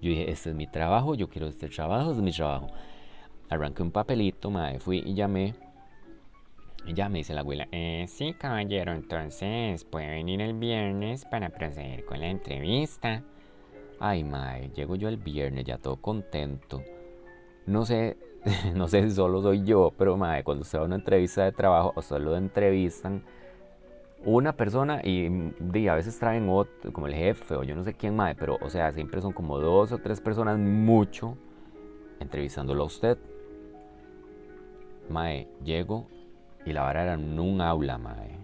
Yo 0.00 0.10
dije, 0.10 0.30
este 0.30 0.50
es 0.50 0.54
mi 0.54 0.68
trabajo, 0.68 1.16
yo 1.16 1.28
quiero 1.28 1.48
este 1.48 1.68
trabajo, 1.68 2.10
este 2.10 2.20
es 2.20 2.24
mi 2.24 2.30
trabajo. 2.30 2.68
Arranqué 3.48 3.82
un 3.82 3.90
papelito, 3.90 4.50
madre, 4.50 4.78
fui 4.78 5.02
y 5.04 5.14
llamé. 5.14 5.54
Y 6.86 6.94
ya 6.94 7.08
me 7.08 7.18
dice 7.18 7.34
la 7.34 7.40
abuela, 7.40 7.66
eh, 7.72 8.04
sí, 8.08 8.32
caballero, 8.38 8.92
entonces 8.92 9.84
puede 9.84 10.08
venir 10.08 10.40
el 10.40 10.54
viernes 10.54 11.24
para 11.24 11.50
proceder 11.50 12.04
con 12.04 12.20
la 12.20 12.28
entrevista. 12.28 13.24
Ay, 14.00 14.22
mae, 14.22 14.70
llego 14.74 14.94
yo 14.94 15.08
el 15.08 15.16
viernes 15.16 15.64
ya 15.64 15.78
todo 15.78 15.96
contento. 15.96 16.82
No 17.66 17.84
sé, 17.84 18.16
no 18.74 18.86
sé 18.86 19.02
si 19.02 19.10
solo 19.14 19.42
soy 19.42 19.64
yo, 19.64 19.92
pero 19.96 20.16
mae, 20.16 20.44
cuando 20.44 20.62
usted 20.62 20.78
va 20.78 20.82
a 20.82 20.86
una 20.86 20.96
entrevista 20.96 21.44
de 21.44 21.52
trabajo 21.52 21.92
o 21.96 22.02
solo 22.02 22.36
entrevistan 22.36 23.22
una 24.24 24.52
persona 24.52 25.00
y, 25.02 25.26
a 25.88 25.94
veces 25.94 26.18
traen 26.18 26.48
otro, 26.48 26.92
como 26.92 27.06
el 27.06 27.14
jefe 27.14 27.54
o 27.54 27.62
yo 27.62 27.74
no 27.74 27.84
sé 27.84 27.94
quién 27.94 28.16
mae, 28.16 28.34
pero 28.34 28.58
o 28.60 28.70
sea, 28.70 28.92
siempre 28.92 29.20
son 29.20 29.32
como 29.32 29.58
dos 29.58 29.92
o 29.92 29.98
tres 29.98 30.20
personas 30.20 30.58
mucho 30.58 31.36
entrevistándolo 32.20 32.84
a 32.84 32.86
usted. 32.86 33.18
Mae, 35.08 35.48
llego 35.64 36.06
y 36.64 36.72
la 36.72 36.82
vara 36.82 37.02
era 37.02 37.14
en 37.14 37.38
un 37.38 37.60
aula, 37.60 37.98
mae. 37.98 38.38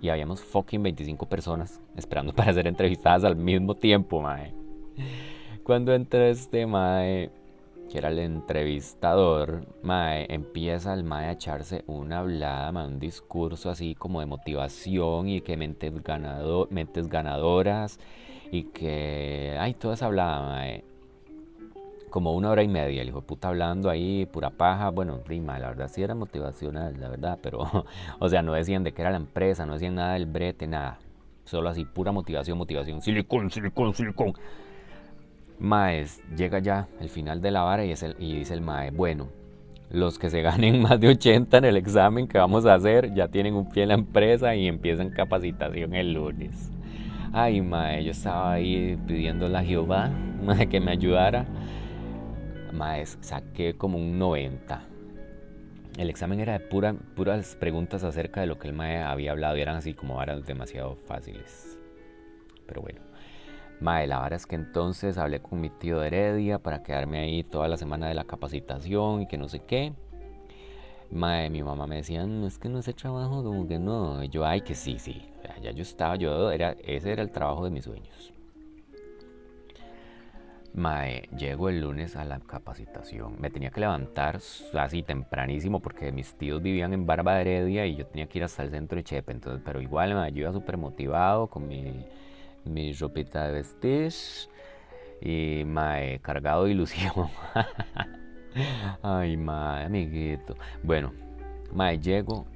y 0.00 0.08
habíamos 0.08 0.42
fucking 0.42 0.82
25 0.82 1.26
personas 1.26 1.80
esperando 1.96 2.32
para 2.34 2.52
ser 2.52 2.66
entrevistadas 2.66 3.24
al 3.24 3.36
mismo 3.36 3.76
tiempo, 3.76 4.20
mae. 4.20 4.61
Cuando 5.64 5.94
entra 5.94 6.28
este 6.28 6.66
mae, 6.66 7.30
que 7.90 7.98
era 7.98 8.08
el 8.08 8.18
entrevistador, 8.18 9.66
mae, 9.82 10.26
empieza 10.32 10.94
el 10.94 11.04
mae 11.04 11.26
a 11.26 11.32
echarse 11.32 11.84
una 11.86 12.20
hablada, 12.20 12.70
un 12.84 12.98
discurso 12.98 13.70
así 13.70 13.94
como 13.94 14.20
de 14.20 14.26
motivación 14.26 15.28
y 15.28 15.40
que 15.40 15.56
mentes, 15.56 16.02
ganado, 16.02 16.68
mentes 16.70 17.08
ganadoras 17.08 17.98
y 18.50 18.64
que, 18.64 19.56
ay, 19.60 19.74
toda 19.74 19.94
esa 19.94 20.06
hablada, 20.06 20.40
mae 20.48 20.84
como 22.12 22.34
una 22.34 22.50
hora 22.50 22.62
y 22.62 22.68
media, 22.68 23.00
el 23.00 23.08
hijo 23.08 23.22
de 23.22 23.26
puta 23.26 23.48
hablando 23.48 23.88
ahí, 23.88 24.26
pura 24.26 24.50
paja. 24.50 24.90
Bueno, 24.90 25.20
rima, 25.26 25.58
la 25.58 25.68
verdad 25.68 25.88
sí 25.88 26.02
era 26.02 26.14
motivacional, 26.14 27.00
la 27.00 27.08
verdad, 27.08 27.38
pero, 27.42 27.60
o 28.20 28.28
sea, 28.28 28.42
no 28.42 28.52
decían 28.52 28.84
de 28.84 28.92
qué 28.92 29.00
era 29.00 29.10
la 29.10 29.16
empresa, 29.16 29.64
no 29.66 29.72
decían 29.72 29.96
nada 29.96 30.12
del 30.12 30.26
brete, 30.26 30.66
nada. 30.68 30.98
Solo 31.44 31.70
así, 31.70 31.84
pura 31.86 32.12
motivación, 32.12 32.58
motivación. 32.58 33.00
Silicón, 33.00 33.50
silicón, 33.50 33.94
silicón. 33.94 34.34
Maes, 35.62 36.20
llega 36.36 36.58
ya 36.58 36.88
el 37.00 37.08
final 37.08 37.40
de 37.40 37.52
la 37.52 37.62
vara 37.62 37.84
y, 37.84 37.94
dice 38.18 38.52
el 38.52 38.60
Mae, 38.62 38.90
bueno, 38.90 39.28
los 39.90 40.18
que 40.18 40.28
se 40.28 40.42
ganen 40.42 40.82
más 40.82 40.98
de 40.98 41.06
80 41.06 41.56
en 41.56 41.64
el 41.64 41.76
examen 41.76 42.26
que 42.26 42.38
vamos 42.38 42.66
a 42.66 42.74
hacer 42.74 43.14
ya 43.14 43.28
tienen 43.28 43.54
un 43.54 43.70
pie 43.70 43.84
en 43.84 43.90
la 43.90 43.94
empresa 43.94 44.56
y 44.56 44.66
empiezan 44.66 45.10
capacitación 45.10 45.94
el 45.94 46.14
lunes. 46.14 46.72
Ay, 47.32 47.60
Mae, 47.60 48.02
yo 48.02 48.10
estaba 48.10 48.54
ahí 48.54 48.98
pidiendo 49.06 49.56
a 49.56 49.62
Jehová 49.62 50.10
que 50.68 50.80
me 50.80 50.90
ayudara 50.90 51.46
Maes, 52.72 53.16
saqué 53.20 53.74
como 53.74 53.98
un 53.98 54.18
90. 54.18 54.82
El 55.96 56.10
examen 56.10 56.40
era 56.40 56.54
de 56.54 56.60
pura, 56.60 56.94
puras 57.14 57.54
preguntas 57.54 58.02
acerca 58.02 58.40
de 58.40 58.48
lo 58.48 58.58
que 58.58 58.66
el 58.66 58.74
mae 58.74 59.00
había 59.00 59.30
hablado 59.30 59.56
y 59.56 59.60
eran 59.60 59.76
así 59.76 59.94
como 59.94 60.16
varas 60.16 60.44
demasiado 60.44 60.96
fáciles. 60.96 61.78
Pero 62.66 62.82
bueno. 62.82 63.11
Mae, 63.82 64.06
la 64.06 64.18
vara 64.20 64.36
es 64.36 64.46
que 64.46 64.54
entonces 64.54 65.18
hablé 65.18 65.40
con 65.42 65.60
mi 65.60 65.68
tío 65.68 65.98
de 65.98 66.06
Heredia 66.06 66.60
para 66.60 66.84
quedarme 66.84 67.18
ahí 67.18 67.42
toda 67.42 67.66
la 67.66 67.76
semana 67.76 68.06
de 68.06 68.14
la 68.14 68.22
capacitación 68.22 69.22
y 69.22 69.26
que 69.26 69.36
no 69.36 69.48
sé 69.48 69.58
qué. 69.58 69.92
Mae, 71.10 71.50
mi 71.50 71.64
mamá 71.64 71.88
me 71.88 71.96
decía, 71.96 72.24
no, 72.24 72.46
es 72.46 72.60
que 72.60 72.68
no 72.68 72.78
ese 72.78 72.92
trabajo, 72.92 73.42
como 73.42 73.66
que 73.66 73.80
no. 73.80 74.22
Yo, 74.22 74.46
ay, 74.46 74.60
que 74.60 74.76
sí, 74.76 75.00
sí. 75.00 75.28
Ya 75.60 75.72
yo 75.72 75.82
estaba, 75.82 76.14
yo 76.14 76.52
era, 76.52 76.76
ese 76.84 77.10
era 77.10 77.22
el 77.22 77.32
trabajo 77.32 77.64
de 77.64 77.70
mis 77.70 77.84
sueños. 77.84 78.32
Mae, 80.74 81.28
llego 81.36 81.68
el 81.68 81.80
lunes 81.80 82.14
a 82.14 82.24
la 82.24 82.38
capacitación. 82.38 83.34
Me 83.40 83.50
tenía 83.50 83.70
que 83.70 83.80
levantar 83.80 84.38
así 84.74 85.02
tempranísimo 85.02 85.80
porque 85.80 86.12
mis 86.12 86.34
tíos 86.34 86.62
vivían 86.62 86.92
en 86.92 87.04
Barba 87.04 87.34
de 87.34 87.40
Heredia 87.40 87.84
y 87.86 87.96
yo 87.96 88.06
tenía 88.06 88.28
que 88.28 88.38
ir 88.38 88.44
hasta 88.44 88.62
el 88.62 88.70
centro 88.70 88.96
de 88.96 89.02
Chepe. 89.02 89.32
Entonces, 89.32 89.60
pero 89.64 89.80
igual 89.80 90.14
me 90.14 90.32
yo 90.32 90.42
iba 90.42 90.52
súper 90.52 90.76
motivado 90.76 91.48
con 91.48 91.66
mi, 91.66 92.06
mi 92.64 92.92
ropita 92.92 93.46
de 93.46 93.52
vestir 93.52 94.12
y 95.20 95.64
mae, 95.64 96.20
cargado 96.20 96.64
de 96.64 96.72
ilusión. 96.72 97.30
Ay, 99.02 99.36
mae, 99.36 99.84
amiguito. 99.84 100.56
Bueno, 100.82 101.12
mae, 101.72 101.98
llego 101.98 102.46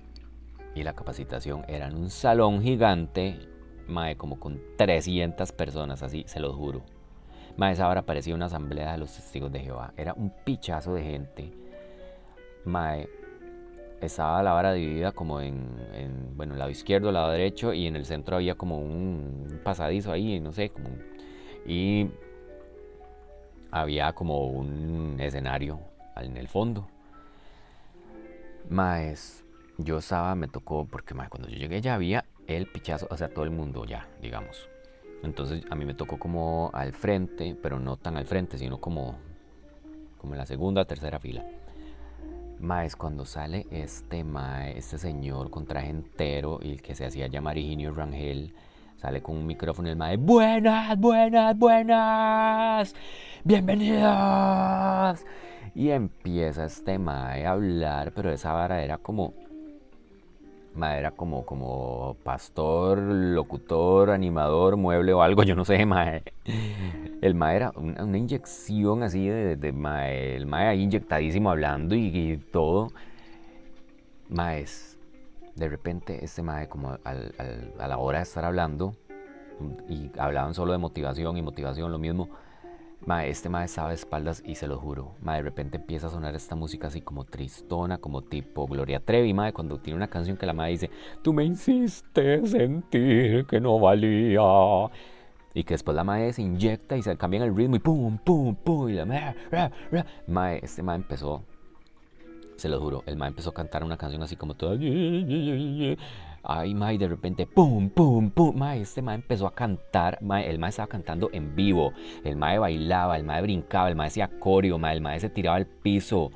y 0.75 0.83
la 0.83 0.95
capacitación 0.95 1.65
era 1.69 1.87
en 1.89 1.97
un 1.97 2.11
salón 2.11 2.63
gigante, 2.63 3.39
mae, 3.87 4.17
como 4.17 4.39
con 4.39 4.61
300 4.77 5.53
personas, 5.53 6.03
así, 6.03 6.25
se 6.27 6.41
los 6.41 6.55
juro 6.55 6.83
Mae, 7.57 7.73
esa 7.73 7.89
hora 7.89 8.03
parecía 8.03 8.35
una 8.35 8.47
asamblea 8.47 8.93
de 8.93 8.99
los 8.99 9.15
testigos 9.15 9.51
de 9.51 9.61
Jehová. 9.61 9.95
Era 9.97 10.13
un 10.13 10.31
pichazo 10.45 10.93
de 10.93 11.03
gente. 11.03 11.53
Mae, 12.67 13.09
estaba 14.01 14.43
la 14.43 14.53
vara 14.53 14.73
dividida 14.73 15.13
como 15.13 15.41
en, 15.41 15.57
bueno, 16.37 16.55
el 16.55 16.59
lado 16.59 16.71
izquierdo, 16.71 17.13
lado 17.13 17.31
derecho 17.31 17.73
y 17.73 17.87
en 17.87 17.97
el 17.97 18.05
centro 18.05 18.37
había 18.37 18.55
como 18.55 18.79
un 18.79 19.61
pasadizo 19.65 20.13
ahí, 20.13 20.41
no 20.41 20.53
sé, 20.53 20.71
como 20.71 20.89
y 21.67 22.09
había 23.71 24.13
como 24.13 24.47
un 24.47 25.17
escenario 25.21 25.81
en 26.17 26.37
el 26.37 26.49
fondo. 26.49 26.89
Maes, 28.69 29.45
yo 29.79 29.99
estaba, 29.99 30.35
me 30.35 30.49
tocó, 30.49 30.87
porque 30.87 31.15
mae, 31.15 31.29
cuando 31.29 31.49
yo 31.49 31.57
llegué 31.57 31.81
ya 31.81 31.95
había 31.95 32.25
el 32.47 32.67
pichazo, 32.67 33.07
o 33.11 33.17
sea, 33.17 33.29
todo 33.29 33.45
el 33.45 33.51
mundo 33.51 33.85
ya, 33.85 34.09
digamos. 34.21 34.69
Entonces 35.23 35.65
a 35.71 35.75
mí 35.75 35.85
me 35.85 35.95
tocó 35.95 36.19
como 36.19 36.71
al 36.73 36.93
frente, 36.93 37.57
pero 37.61 37.79
no 37.81 37.97
tan 37.97 38.17
al 38.17 38.27
frente, 38.27 38.59
sino 38.59 38.79
como, 38.79 39.19
como 40.19 40.35
en 40.35 40.39
la 40.39 40.47
segunda, 40.47 40.85
tercera 40.85 41.19
fila. 41.19 41.45
Maes, 42.59 42.97
cuando 42.97 43.27
sale 43.27 43.67
este 43.71 44.25
mae, 44.25 44.79
este 44.79 44.97
señor 44.99 45.51
con 45.51 45.67
traje 45.67 45.91
entero 45.91 46.59
y 46.63 46.73
el 46.73 46.83
que 46.83 46.95
se 46.95 47.05
hacía 47.05 47.27
llamar 47.27 47.59
Higinio 47.59 47.93
Rangel, 47.93 48.55
sale 48.97 49.21
con 49.23 49.37
un 49.37 49.47
micrófono 49.47 49.89
y 49.89 49.91
el 49.91 49.97
mae, 49.99 50.17
buenas, 50.17 50.99
buenas, 50.99 51.57
buenas, 51.59 52.95
bienvenidos. 53.45 55.21
Y 55.75 55.91
empieza 55.91 56.65
este 56.65 56.99
mae 56.99 57.45
a 57.47 57.51
hablar, 57.53 58.13
pero 58.15 58.33
esa 58.33 58.55
vara 58.55 58.83
era 58.83 58.97
como 58.97 59.35
era 60.85 61.11
como, 61.11 61.45
como 61.45 62.17
pastor, 62.23 62.99
locutor, 62.99 64.11
animador, 64.11 64.77
mueble 64.77 65.13
o 65.13 65.23
algo, 65.23 65.43
yo 65.45 65.55
no 65.57 65.65
sé, 65.65 65.85
mae. 65.87 66.23
El 67.23 67.35
mae 67.35 67.57
era 67.57 67.73
una, 67.77 68.19
inyección 68.19 69.03
así 69.03 69.27
de, 69.27 69.57
de, 69.57 69.73
mae, 69.73 70.37
el 70.37 70.47
mae 70.47 70.69
ahí 70.69 70.83
inyectadísimo 70.83 71.51
hablando 71.51 71.95
y, 71.95 72.39
todo. 72.53 72.93
Maes, 74.29 74.99
de 75.55 75.69
repente 75.69 76.25
este 76.25 76.43
mae 76.43 76.69
como 76.69 76.99
a 77.05 77.87
la 77.87 77.99
hora 77.99 78.19
de 78.19 78.25
estar 78.25 78.45
hablando 78.45 78.95
y 79.89 80.11
hablaban 80.19 80.53
solo 80.53 80.73
de 80.73 80.79
motivación 80.79 81.37
y 81.37 81.43
motivación, 81.43 81.93
lo 81.93 81.99
mismo 81.99 82.29
Mae, 83.07 83.31
este 83.31 83.49
mae 83.49 83.67
estaba 83.67 83.91
de 83.91 83.95
espaldas 83.95 84.43
y 84.45 84.57
se 84.57 84.67
lo 84.67 84.79
juro. 84.79 85.15
Mae, 85.23 85.37
de 85.37 85.45
repente 85.45 85.77
empieza 85.77 86.09
a 86.09 86.11
sonar 86.11 86.35
esta 86.35 86.57
música 86.57 86.89
así 86.89 87.01
como 87.01 87.23
tristona, 87.23 87.99
como 87.99 88.23
tipo 88.23 88.67
Gloria 88.67 88.99
Trevi, 88.99 89.33
mae, 89.33 89.53
cuando 89.53 89.79
tiene 89.79 89.97
una 89.97 90.09
canción 90.09 90.37
que 90.37 90.45
la 90.45 90.53
mae 90.53 90.73
dice, 90.73 90.91
tú 91.23 91.33
me 91.33 91.45
hiciste 91.45 92.45
sentir 92.45 93.47
que 93.47 93.61
no 93.61 93.79
valía. 93.79 94.41
Y 95.55 95.63
que 95.63 95.75
después 95.75 95.95
la 95.95 96.03
mae 96.03 96.33
se 96.33 96.43
inyecta 96.43 96.97
y 96.97 97.03
se 97.03 97.17
cambia 97.17 97.45
el 97.45 97.55
ritmo 97.55 97.77
y 97.77 97.79
pum, 97.79 98.19
pum, 98.19 98.57
pum. 98.57 98.89
Y 98.89 98.95
la 98.95 99.07
mae, 99.07 99.37
mae, 100.27 100.59
este 100.65 100.83
mae 100.83 100.97
empezó, 100.97 101.45
se 102.57 102.69
lo 102.69 102.81
juro, 102.81 103.05
el 103.07 103.17
mae 103.17 103.29
empezó 103.29 103.51
a 103.51 103.55
cantar 103.55 103.85
una 103.85 103.97
canción 103.97 104.25
así 104.25 104.35
como 104.35 104.55
toda 104.55 104.75
Ay, 106.49 106.75
mae, 106.75 106.97
de 106.97 107.09
repente, 107.09 107.45
pum, 107.45 107.91
pum, 107.91 108.31
pum. 108.31 108.55
Mae, 108.57 108.81
este 108.81 109.03
mae 109.03 109.17
empezó 109.17 109.49
a 109.49 109.55
cantar. 109.55 110.19
Mae, 110.23 110.49
el 110.49 110.61
mae 110.61 110.71
estaba 110.71 110.87
cantando 110.87 111.29
en 111.33 111.57
vivo. 111.57 111.93
El 112.23 112.37
mae 112.37 112.59
bailaba, 112.61 113.17
el 113.17 113.25
mae 113.25 113.43
brincaba, 113.43 113.89
el 113.89 113.97
mae 113.97 114.07
hacía 114.07 114.29
coreo, 114.39 114.79
mae, 114.79 114.95
el 114.95 115.01
mae 115.01 115.19
se 115.19 115.29
tiraba 115.29 115.57
al 115.57 115.67
piso. 115.67 116.31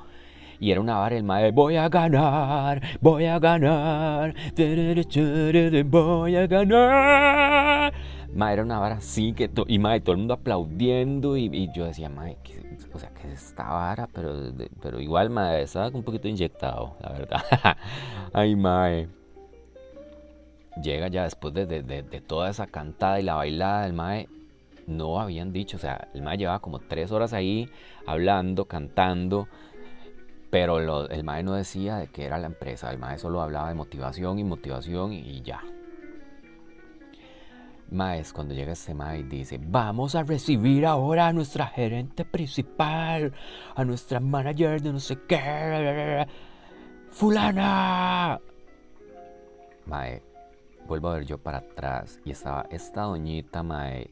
Y 0.59 0.71
era 0.71 0.81
una 0.81 0.97
vara 0.97 1.15
el 1.15 1.23
mae, 1.23 1.51
voy 1.51 1.77
a 1.77 1.87
ganar, 1.87 2.81
voy 2.99 3.25
a 3.25 3.39
ganar, 3.39 4.35
voy 5.83 6.35
a 6.35 6.47
ganar. 6.47 7.93
Mae, 8.35 8.53
era 8.53 8.63
una 8.63 8.79
vara 8.79 8.95
así, 8.95 9.31
que 9.31 9.49
y 9.67 9.79
mae, 9.79 10.01
todo 10.01 10.11
el 10.11 10.17
mundo 10.17 10.33
aplaudiendo. 10.33 11.37
Y, 11.37 11.69
yo 11.73 11.85
decía, 11.85 12.09
mae, 12.09 12.35
o 12.93 12.99
sea, 12.99 13.11
que 13.13 13.31
es 13.31 13.45
esta 13.45 13.63
vara? 13.69 14.07
Pero, 14.11 14.33
pero 14.81 14.99
igual, 14.99 15.29
mae, 15.29 15.61
estaba 15.61 15.87
un 15.87 16.03
poquito 16.03 16.27
inyectado, 16.27 16.97
la 16.99 17.11
verdad. 17.13 17.41
Ay, 18.33 18.57
mae 18.57 19.20
llega 20.81 21.07
ya 21.07 21.23
después 21.23 21.53
de, 21.53 22.23
toda 22.25 22.49
esa 22.49 22.67
cantada 22.67 23.19
y 23.19 23.23
la 23.23 23.35
bailada 23.35 23.83
del 23.83 23.93
Mae, 23.93 24.29
no 24.87 25.19
habían 25.19 25.53
dicho, 25.53 25.77
o 25.77 25.79
sea, 25.79 26.07
el 26.13 26.21
Mae 26.21 26.37
llevaba 26.37 26.59
como 26.59 26.79
tres 26.79 27.11
horas 27.11 27.33
ahí 27.33 27.69
hablando, 28.05 28.65
cantando, 28.65 29.47
pero 30.49 31.07
el 31.07 31.23
Mae 31.23 31.43
no 31.43 31.53
decía 31.53 31.97
de 31.97 32.07
qué 32.07 32.25
era 32.25 32.37
la 32.37 32.47
empresa, 32.47 32.91
el 32.91 32.97
Mae 32.97 33.17
solo 33.17 33.41
hablaba 33.41 33.69
de 33.69 33.75
motivación 33.75 34.39
y 34.39 34.43
motivación 34.43 35.13
y 35.13 35.41
ya. 35.41 35.61
Maes, 37.91 38.31
cuando 38.31 38.53
llega 38.53 38.71
este 38.71 38.93
Mae 38.93 39.23
dice, 39.23 39.59
vamos 39.61 40.15
a 40.15 40.23
recibir 40.23 40.85
ahora 40.85 41.27
a 41.27 41.33
nuestra 41.33 41.67
gerente 41.67 42.23
principal, 42.23 43.33
a 43.75 43.83
nuestra 43.83 44.21
manager 44.21 44.81
de 44.81 44.93
no 44.93 44.99
sé 44.99 45.19
qué, 45.27 46.25
fulana. 47.09 48.39
Mae, 49.85 50.21
vuelvo 50.87 51.09
a 51.09 51.13
ver 51.15 51.25
yo 51.25 51.37
para 51.37 51.59
atrás 51.59 52.19
y 52.25 52.31
estaba 52.31 52.65
esta 52.69 53.03
doñita, 53.03 53.63
mae, 53.63 54.11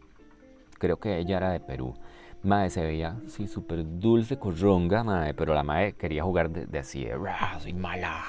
creo 0.77 0.99
que 0.99 1.17
ella 1.17 1.37
era 1.37 1.51
de 1.51 1.59
Perú. 1.59 1.93
Mae 2.41 2.69
se 2.69 2.83
veía 2.83 3.17
así 3.27 3.47
súper 3.47 3.83
dulce, 3.99 4.39
corronga, 4.39 5.03
mae, 5.03 5.33
pero 5.33 5.53
la 5.53 5.63
mae 5.63 5.93
quería 5.93 6.23
jugar 6.23 6.49
de, 6.49 6.79
así, 6.79 7.03
de, 7.03 7.17
soy 7.59 7.73
mala. 7.73 8.23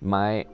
Mae, 0.00 0.46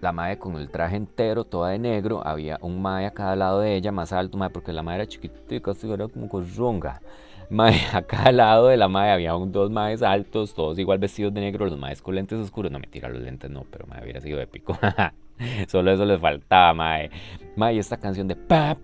la 0.00 0.12
mae 0.12 0.38
con 0.38 0.56
el 0.56 0.70
traje 0.70 0.96
entero, 0.96 1.44
toda 1.44 1.70
de 1.70 1.78
negro, 1.78 2.26
había 2.26 2.58
un 2.62 2.80
mae 2.80 3.06
a 3.06 3.10
cada 3.12 3.36
lado 3.36 3.60
de 3.60 3.74
ella, 3.74 3.92
más 3.92 4.12
alto, 4.12 4.38
mae, 4.38 4.50
porque 4.50 4.72
la 4.72 4.82
mae 4.82 4.96
era 4.96 5.06
chiquitica, 5.06 5.72
así 5.72 5.90
era 5.90 6.08
como 6.08 6.28
corronga. 6.28 7.02
Mae, 7.50 7.80
a 7.92 8.02
cada 8.02 8.30
lado 8.32 8.68
de 8.68 8.76
la 8.76 8.88
mae 8.88 9.10
había 9.10 9.34
un, 9.34 9.52
dos 9.52 9.70
maes 9.70 10.02
altos, 10.02 10.54
todos 10.54 10.78
igual 10.78 10.98
vestidos 10.98 11.32
de 11.32 11.40
negro, 11.40 11.66
los 11.66 11.78
maes 11.78 12.02
con 12.02 12.14
lentes 12.14 12.38
oscuros. 12.38 12.70
No, 12.70 12.78
me 12.78 12.86
tira 12.86 13.08
los 13.08 13.22
lentes, 13.22 13.50
no, 13.50 13.64
pero 13.70 13.86
mae, 13.86 14.02
hubiera 14.02 14.20
sido 14.20 14.40
épico. 14.40 14.78
Solo 15.68 15.90
eso 15.92 16.04
les 16.04 16.20
faltaba, 16.20 16.74
mae. 16.74 17.10
Mae, 17.56 17.78
esta 17.78 17.96
canción 17.96 18.28
de 18.28 18.36
pa, 18.36 18.76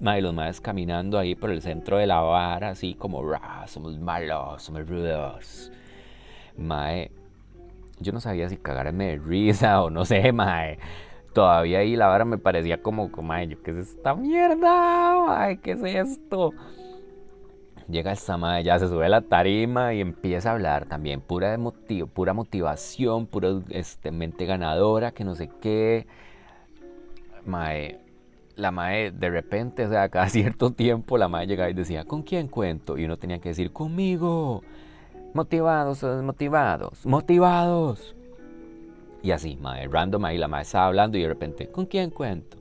Mae, 0.00 0.20
los 0.20 0.34
maes 0.34 0.60
caminando 0.60 1.18
ahí 1.18 1.34
por 1.34 1.50
el 1.50 1.62
centro 1.62 1.96
de 1.98 2.06
la 2.06 2.20
vara, 2.20 2.70
así 2.70 2.94
como, 2.94 3.22
somos 3.66 3.98
malos, 3.98 4.62
somos 4.62 4.86
rudos. 4.88 5.72
Mae, 6.58 7.10
yo 8.00 8.12
no 8.12 8.20
sabía 8.20 8.48
si 8.48 8.58
cagarme 8.58 9.06
de 9.06 9.16
risa 9.18 9.82
o 9.82 9.90
no 9.90 10.04
sé, 10.04 10.32
mae 10.34 10.78
todavía 11.32 11.80
ahí 11.80 11.96
la 11.96 12.06
vara 12.06 12.24
me 12.24 12.38
parecía 12.38 12.82
como, 12.82 13.10
como 13.10 13.32
ay, 13.32 13.56
¿qué 13.64 13.70
es 13.72 13.76
esta 13.76 14.14
mierda? 14.14 15.42
Ay, 15.42 15.58
¿qué 15.58 15.72
es 15.72 15.82
esto? 15.82 16.52
Llega 17.88 18.12
esta 18.12 18.36
madre, 18.36 18.64
ya 18.64 18.78
se 18.78 18.88
sube 18.88 19.06
a 19.06 19.08
la 19.08 19.22
tarima 19.22 19.92
y 19.92 20.00
empieza 20.00 20.50
a 20.50 20.52
hablar 20.52 20.86
también, 20.86 21.20
pura, 21.20 21.56
motiv 21.58 22.06
pura 22.08 22.32
motivación, 22.32 23.26
pura 23.26 23.60
este, 23.70 24.12
mente 24.12 24.46
ganadora, 24.46 25.12
que 25.12 25.24
no 25.24 25.34
sé 25.34 25.50
qué. 25.60 26.06
Mae, 27.44 28.00
la 28.56 28.70
mae 28.70 29.10
de 29.10 29.30
repente, 29.30 29.86
o 29.86 29.90
sea, 29.90 30.08
cada 30.10 30.28
cierto 30.28 30.70
tiempo 30.70 31.18
la 31.18 31.28
mae 31.28 31.46
llegaba 31.46 31.70
y 31.70 31.74
decía, 31.74 32.04
¿con 32.04 32.22
quién 32.22 32.48
cuento? 32.48 32.96
Y 32.98 33.04
uno 33.04 33.16
tenía 33.18 33.40
que 33.40 33.50
decir, 33.50 33.72
conmigo. 33.72 34.62
Motivados 35.34 36.02
desmotivados, 36.02 37.06
motivados. 37.06 38.14
Y 39.22 39.30
así, 39.30 39.56
mae, 39.56 39.86
random 39.88 40.24
ahí 40.24 40.38
la 40.38 40.48
mae 40.48 40.62
estaba 40.62 40.86
hablando 40.86 41.16
y 41.16 41.22
de 41.22 41.28
repente, 41.28 41.68
¿con 41.68 41.86
quién 41.86 42.10
cuento? 42.10 42.56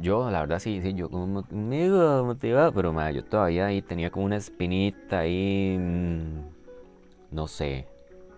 Yo, 0.00 0.30
la 0.30 0.40
verdad, 0.40 0.58
sí, 0.58 0.80
sí, 0.82 0.94
yo 0.94 1.10
como 1.10 1.42
conmigo 1.42 2.24
motivado, 2.24 2.72
pero 2.72 2.92
mae, 2.92 3.14
yo 3.14 3.24
todavía 3.24 3.66
ahí 3.66 3.82
tenía 3.82 4.10
como 4.10 4.26
una 4.26 4.36
espinita 4.36 5.20
ahí, 5.20 5.76
mm, 5.78 7.34
no 7.34 7.48
sé, 7.48 7.86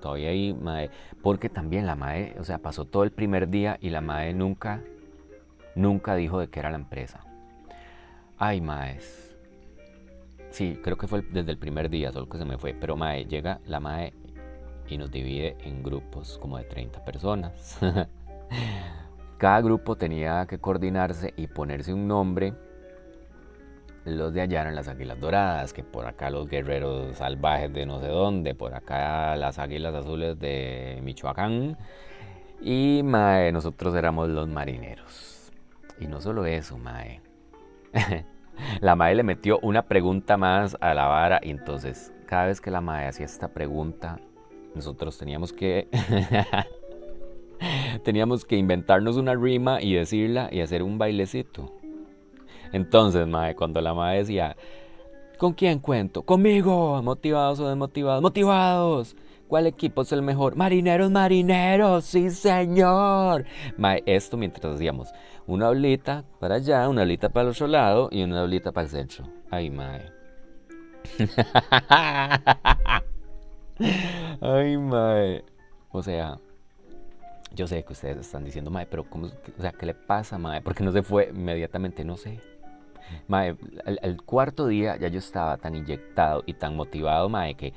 todavía 0.00 0.30
ahí, 0.30 0.54
mae, 0.54 0.90
porque 1.22 1.48
también 1.48 1.86
la 1.86 1.96
mae, 1.96 2.34
o 2.38 2.44
sea, 2.44 2.58
pasó 2.58 2.84
todo 2.84 3.02
el 3.04 3.10
primer 3.10 3.48
día 3.48 3.78
y 3.80 3.90
la 3.90 4.00
mae 4.00 4.32
nunca, 4.32 4.82
nunca 5.74 6.14
dijo 6.14 6.40
de 6.40 6.48
qué 6.48 6.60
era 6.60 6.70
la 6.70 6.76
empresa. 6.76 7.20
Ay, 8.38 8.60
maes. 8.62 9.36
Sí, 10.50 10.78
creo 10.82 10.96
que 10.96 11.06
fue 11.06 11.22
desde 11.22 11.52
el 11.52 11.58
primer 11.58 11.90
día, 11.90 12.10
solo 12.10 12.28
que 12.28 12.38
se 12.38 12.44
me 12.44 12.58
fue. 12.58 12.74
Pero 12.74 12.96
mae, 12.96 13.26
llega 13.26 13.60
la 13.66 13.80
mae 13.80 14.14
y 14.90 14.98
nos 14.98 15.10
divide 15.10 15.56
en 15.64 15.82
grupos 15.82 16.38
como 16.38 16.58
de 16.58 16.64
30 16.64 17.04
personas. 17.04 17.78
Cada 19.38 19.60
grupo 19.62 19.96
tenía 19.96 20.44
que 20.46 20.58
coordinarse 20.58 21.32
y 21.36 21.46
ponerse 21.46 21.94
un 21.94 22.06
nombre. 22.06 22.52
Los 24.04 24.34
de 24.34 24.42
allá 24.42 24.62
eran 24.62 24.74
las 24.74 24.88
águilas 24.88 25.20
doradas, 25.20 25.72
que 25.72 25.84
por 25.84 26.06
acá 26.06 26.30
los 26.30 26.48
guerreros 26.48 27.16
salvajes 27.16 27.72
de 27.72 27.86
no 27.86 28.00
sé 28.00 28.08
dónde, 28.08 28.54
por 28.54 28.74
acá 28.74 29.36
las 29.36 29.58
águilas 29.58 29.94
azules 29.94 30.38
de 30.38 31.00
Michoacán. 31.02 31.78
Y 32.60 33.02
mae, 33.04 33.52
nosotros 33.52 33.94
éramos 33.94 34.28
los 34.28 34.48
marineros. 34.48 35.52
Y 35.98 36.06
no 36.06 36.20
solo 36.20 36.44
eso, 36.44 36.76
mae. 36.76 37.20
la 38.80 38.96
mae 38.96 39.14
le 39.14 39.22
metió 39.22 39.58
una 39.62 39.82
pregunta 39.82 40.36
más 40.36 40.76
a 40.80 40.92
la 40.94 41.06
vara 41.06 41.40
y 41.42 41.50
entonces 41.50 42.12
cada 42.26 42.46
vez 42.46 42.60
que 42.60 42.70
la 42.70 42.80
mae 42.80 43.08
hacía 43.08 43.26
esta 43.26 43.48
pregunta, 43.48 44.20
nosotros 44.74 45.18
teníamos 45.18 45.52
que 45.52 45.88
teníamos 48.04 48.44
que 48.44 48.56
inventarnos 48.56 49.16
una 49.16 49.34
rima 49.34 49.82
y 49.82 49.94
decirla 49.94 50.48
y 50.50 50.60
hacer 50.60 50.82
un 50.82 50.98
bailecito. 50.98 51.72
Entonces, 52.72 53.26
mae, 53.26 53.54
cuando 53.54 53.80
la 53.80 53.94
mae 53.94 54.18
decía, 54.18 54.56
¿con 55.38 55.52
quién 55.54 55.80
cuento? 55.80 56.22
Conmigo, 56.22 57.02
motivados 57.02 57.60
o 57.60 57.68
desmotivados, 57.68 58.22
motivados. 58.22 59.16
¿Cuál 59.48 59.66
equipo 59.66 60.02
es 60.02 60.12
el 60.12 60.22
mejor? 60.22 60.54
Marineros, 60.54 61.10
marineros, 61.10 62.04
sí 62.04 62.30
señor. 62.30 63.44
Mae, 63.76 64.02
esto 64.06 64.36
mientras 64.36 64.76
hacíamos 64.76 65.08
una 65.46 65.68
olita 65.68 66.24
para 66.38 66.56
allá, 66.56 66.88
una 66.88 67.02
olita 67.02 67.28
para 67.28 67.48
el 67.48 67.50
otro 67.50 67.66
lado 67.66 68.08
y 68.12 68.22
una 68.22 68.44
olita 68.44 68.70
para 68.70 68.84
el 68.84 68.90
centro. 68.90 69.24
Ay, 69.50 69.68
mae. 69.70 70.12
Ay, 74.40 74.76
mae. 74.76 75.44
O 75.90 76.02
sea, 76.02 76.38
yo 77.54 77.66
sé 77.66 77.82
que 77.84 77.92
ustedes 77.92 78.18
están 78.18 78.44
diciendo, 78.44 78.70
mae, 78.70 78.86
pero 78.86 79.04
¿cómo, 79.04 79.26
o 79.26 79.60
sea, 79.60 79.72
¿qué 79.72 79.86
le 79.86 79.94
pasa, 79.94 80.38
mae? 80.38 80.60
¿Por 80.60 80.74
qué 80.74 80.84
no 80.84 80.92
se 80.92 81.02
fue 81.02 81.30
inmediatamente? 81.34 82.04
No 82.04 82.16
sé. 82.16 82.40
Mae, 83.26 83.56
el, 84.02 84.22
cuarto 84.22 84.68
día 84.68 84.96
ya 84.96 85.08
yo 85.08 85.18
estaba 85.18 85.56
tan 85.56 85.74
inyectado 85.74 86.44
y 86.46 86.54
tan 86.54 86.76
motivado, 86.76 87.28
mae, 87.28 87.54
que 87.54 87.72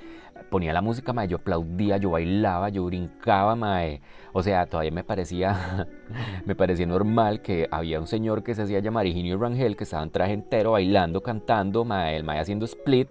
ponía 0.52 0.74
la 0.74 0.82
música, 0.82 1.12
mae, 1.14 1.28
yo 1.28 1.38
aplaudía, 1.38 1.98
yo 1.98 2.12
bailaba, 2.12 2.70
yo 2.70 2.86
brincaba, 2.86 3.56
mae. 3.56 4.02
O 4.34 4.44
sea, 4.44 4.68
todavía 4.68 4.92
me 4.92 5.04
parecía, 5.04 5.88
me 6.46 6.56
parecía 6.56 6.86
normal 6.86 7.42
que 7.42 7.68
había 7.72 8.00
un 8.00 8.08
señor 8.08 8.44
que 8.44 8.54
se 8.54 8.64
hacía 8.64 8.80
llamar 8.80 9.08
Higinio 9.08 9.38
Rangel, 9.40 9.76
que 9.76 9.86
estaba 9.86 10.04
en 10.04 10.12
traje 10.12 10.34
entero, 10.34 10.72
bailando, 10.74 11.22
cantando, 11.22 11.86
mae, 11.86 12.18
el 12.18 12.24
mae 12.24 12.40
haciendo 12.40 12.66
split. 12.66 13.10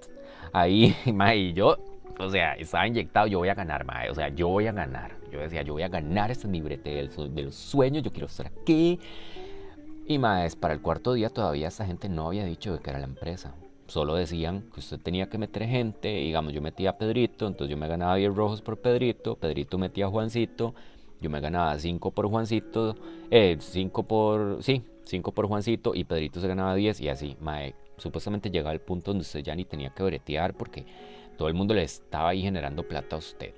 Ahí, 0.52 0.94
mae, 1.12 1.38
y 1.38 1.52
yo 1.54 1.76
o 2.18 2.30
sea, 2.30 2.54
estaba 2.54 2.86
inyectado, 2.86 3.26
yo 3.26 3.38
voy 3.38 3.48
a 3.48 3.54
ganar, 3.54 3.84
mae. 3.84 4.10
O 4.10 4.14
sea, 4.14 4.28
yo 4.28 4.48
voy 4.48 4.66
a 4.66 4.72
ganar. 4.72 5.16
Yo 5.32 5.40
decía, 5.40 5.62
yo 5.62 5.72
voy 5.72 5.82
a 5.82 5.88
ganar, 5.88 6.30
este 6.30 6.46
es 6.46 6.50
mi 6.50 6.60
brete 6.60 7.08
de 7.08 7.42
los 7.42 7.54
sueños, 7.54 8.02
yo 8.02 8.12
quiero 8.12 8.26
estar 8.26 8.46
aquí. 8.46 9.00
Y 10.06 10.18
más, 10.18 10.56
para 10.56 10.74
el 10.74 10.80
cuarto 10.80 11.14
día 11.14 11.30
todavía 11.30 11.68
esta 11.68 11.86
gente 11.86 12.08
no 12.08 12.26
había 12.26 12.44
dicho 12.44 12.72
de 12.72 12.80
que 12.80 12.90
era 12.90 12.98
la 12.98 13.06
empresa. 13.06 13.54
Solo 13.86 14.14
decían 14.14 14.64
que 14.72 14.80
usted 14.80 14.98
tenía 15.00 15.28
que 15.28 15.38
meter 15.38 15.66
gente. 15.66 16.08
Digamos, 16.08 16.52
yo 16.52 16.62
metía 16.62 16.90
a 16.90 16.98
Pedrito, 16.98 17.46
entonces 17.46 17.70
yo 17.70 17.76
me 17.76 17.88
ganaba 17.88 18.16
10 18.16 18.34
rojos 18.34 18.62
por 18.62 18.80
Pedrito. 18.80 19.36
Pedrito 19.36 19.78
metía 19.78 20.06
a 20.06 20.08
Juancito. 20.08 20.74
Yo 21.20 21.30
me 21.30 21.40
ganaba 21.40 21.78
5 21.78 22.10
por 22.10 22.28
Juancito. 22.28 22.96
Eh, 23.30 23.56
5 23.60 24.02
por. 24.04 24.62
Sí, 24.62 24.82
5 25.04 25.32
por 25.32 25.46
Juancito. 25.46 25.94
Y 25.94 26.04
Pedrito 26.04 26.40
se 26.40 26.48
ganaba 26.48 26.74
10 26.74 27.00
y 27.00 27.08
así. 27.08 27.36
Mae, 27.40 27.74
supuestamente 27.98 28.50
llegaba 28.50 28.72
el 28.72 28.80
punto 28.80 29.10
donde 29.10 29.22
usted 29.22 29.40
ya 29.40 29.54
ni 29.54 29.64
tenía 29.64 29.90
que 29.90 30.02
bretear 30.02 30.54
porque 30.54 30.86
todo 31.42 31.48
el 31.48 31.56
mundo 31.56 31.74
le 31.74 31.82
estaba 31.82 32.28
ahí 32.28 32.40
generando 32.40 32.86
plata 32.86 33.16
a 33.16 33.18
usted. 33.18 33.52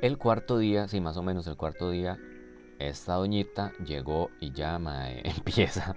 El 0.00 0.16
cuarto 0.16 0.56
día, 0.56 0.88
sí, 0.88 0.98
más 0.98 1.18
o 1.18 1.22
menos 1.22 1.46
el 1.46 1.58
cuarto 1.58 1.90
día, 1.90 2.18
esta 2.78 3.16
doñita 3.16 3.74
llegó 3.84 4.30
y 4.40 4.52
llama, 4.52 5.10
empieza, 5.24 5.94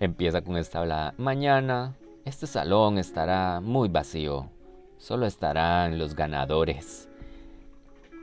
empieza 0.00 0.42
con 0.42 0.56
esta 0.56 0.80
hablada. 0.80 1.14
Mañana 1.18 1.94
este 2.24 2.48
salón 2.48 2.98
estará 2.98 3.60
muy 3.60 3.88
vacío, 3.88 4.50
solo 4.98 5.26
estarán 5.26 6.00
los 6.00 6.16
ganadores. 6.16 7.08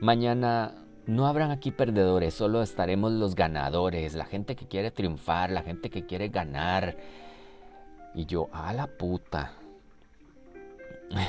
Mañana 0.02 0.74
no 1.06 1.28
habrán 1.28 1.50
aquí 1.50 1.70
perdedores, 1.70 2.34
solo 2.34 2.60
estaremos 2.60 3.12
los 3.12 3.34
ganadores, 3.34 4.12
la 4.12 4.26
gente 4.26 4.54
que 4.54 4.68
quiere 4.68 4.90
triunfar, 4.90 5.50
la 5.50 5.62
gente 5.62 5.88
que 5.88 6.04
quiere 6.04 6.28
ganar. 6.28 6.98
Y 8.14 8.26
yo, 8.26 8.50
a 8.52 8.74
la 8.74 8.86
puta. 8.86 9.54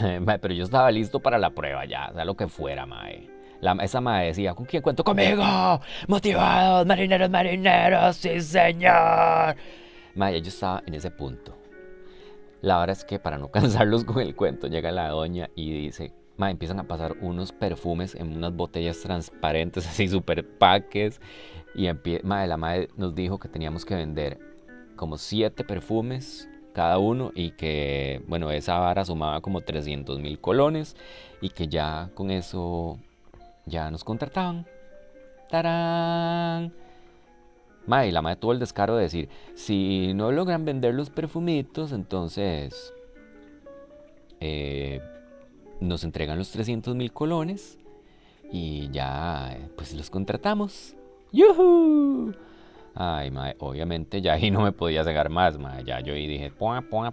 Pero 0.41 0.53
yo 0.53 0.63
estaba 0.63 0.91
listo 0.91 1.19
para 1.19 1.37
la 1.37 1.51
prueba 1.51 1.85
ya, 1.85 2.11
sea 2.13 2.25
lo 2.25 2.35
que 2.35 2.47
fuera, 2.47 2.85
mae. 2.85 3.29
Esa 3.81 4.01
mae 4.01 4.27
decía, 4.27 4.55
¿con 4.55 4.65
quién 4.65 4.81
cuento? 4.81 5.03
¡Conmigo! 5.03 5.79
¡Motivados, 6.07 6.85
marineros, 6.85 7.29
marineros! 7.29 8.15
¡Sí, 8.17 8.41
señor! 8.41 9.55
Mae, 10.15 10.41
yo 10.41 10.47
estaba 10.47 10.81
en 10.87 10.95
ese 10.95 11.11
punto. 11.11 11.55
La 12.61 12.79
verdad 12.79 12.97
es 12.97 13.05
que 13.05 13.19
para 13.19 13.37
no 13.37 13.51
cansarlos 13.51 14.03
con 14.03 14.19
el 14.19 14.35
cuento, 14.35 14.67
llega 14.67 14.91
la 14.91 15.09
doña 15.09 15.49
y 15.55 15.71
dice, 15.73 16.11
mae, 16.37 16.51
empiezan 16.51 16.79
a 16.79 16.87
pasar 16.87 17.15
unos 17.21 17.51
perfumes 17.51 18.15
en 18.15 18.35
unas 18.35 18.53
botellas 18.55 18.99
transparentes, 19.01 19.87
así 19.89 20.07
super 20.07 20.47
paques. 20.57 21.21
Y 21.75 21.87
mae, 22.23 22.47
la 22.47 22.57
mae 22.57 22.87
nos 22.97 23.13
dijo 23.13 23.37
que 23.37 23.47
teníamos 23.47 23.85
que 23.85 23.95
vender 23.95 24.39
como 24.95 25.17
siete 25.17 25.63
perfumes 25.63 26.49
cada 26.73 26.97
uno 26.97 27.31
y 27.35 27.51
que, 27.51 28.21
bueno, 28.27 28.51
esa 28.51 28.79
vara 28.79 29.05
sumaba 29.05 29.41
como 29.41 29.61
300 29.61 30.19
mil 30.19 30.39
colones 30.39 30.95
y 31.41 31.49
que 31.49 31.67
ya 31.67 32.09
con 32.15 32.31
eso 32.31 32.97
ya 33.65 33.91
nos 33.91 34.03
contrataban. 34.03 34.65
¡Tarán! 35.49 36.73
Ma, 37.87 38.05
y 38.05 38.11
la 38.11 38.21
madre 38.21 38.37
tuvo 38.37 38.53
el 38.53 38.59
descaro 38.59 38.95
de 38.95 39.03
decir, 39.03 39.29
si 39.55 40.13
no 40.13 40.31
logran 40.31 40.65
vender 40.65 40.93
los 40.93 41.09
perfumitos, 41.09 41.91
entonces 41.91 42.93
eh, 44.39 45.01
nos 45.79 46.03
entregan 46.03 46.37
los 46.37 46.51
300 46.51 46.95
mil 46.95 47.11
colones 47.11 47.77
y 48.51 48.89
ya 48.91 49.57
pues 49.75 49.93
los 49.93 50.09
contratamos. 50.09 50.95
¡Yuhu! 51.31 52.33
Ay, 52.93 53.31
mae, 53.31 53.55
obviamente 53.59 54.21
ya 54.21 54.33
ahí 54.33 54.51
no 54.51 54.61
me 54.61 54.71
podía 54.73 55.03
cegar 55.03 55.29
más, 55.29 55.57
mae. 55.57 55.83
Ya 55.83 56.01
yo 56.01 56.13
ahí 56.13 56.27
dije, 56.27 56.51
pua, 56.51 56.81
pua, 56.81 57.11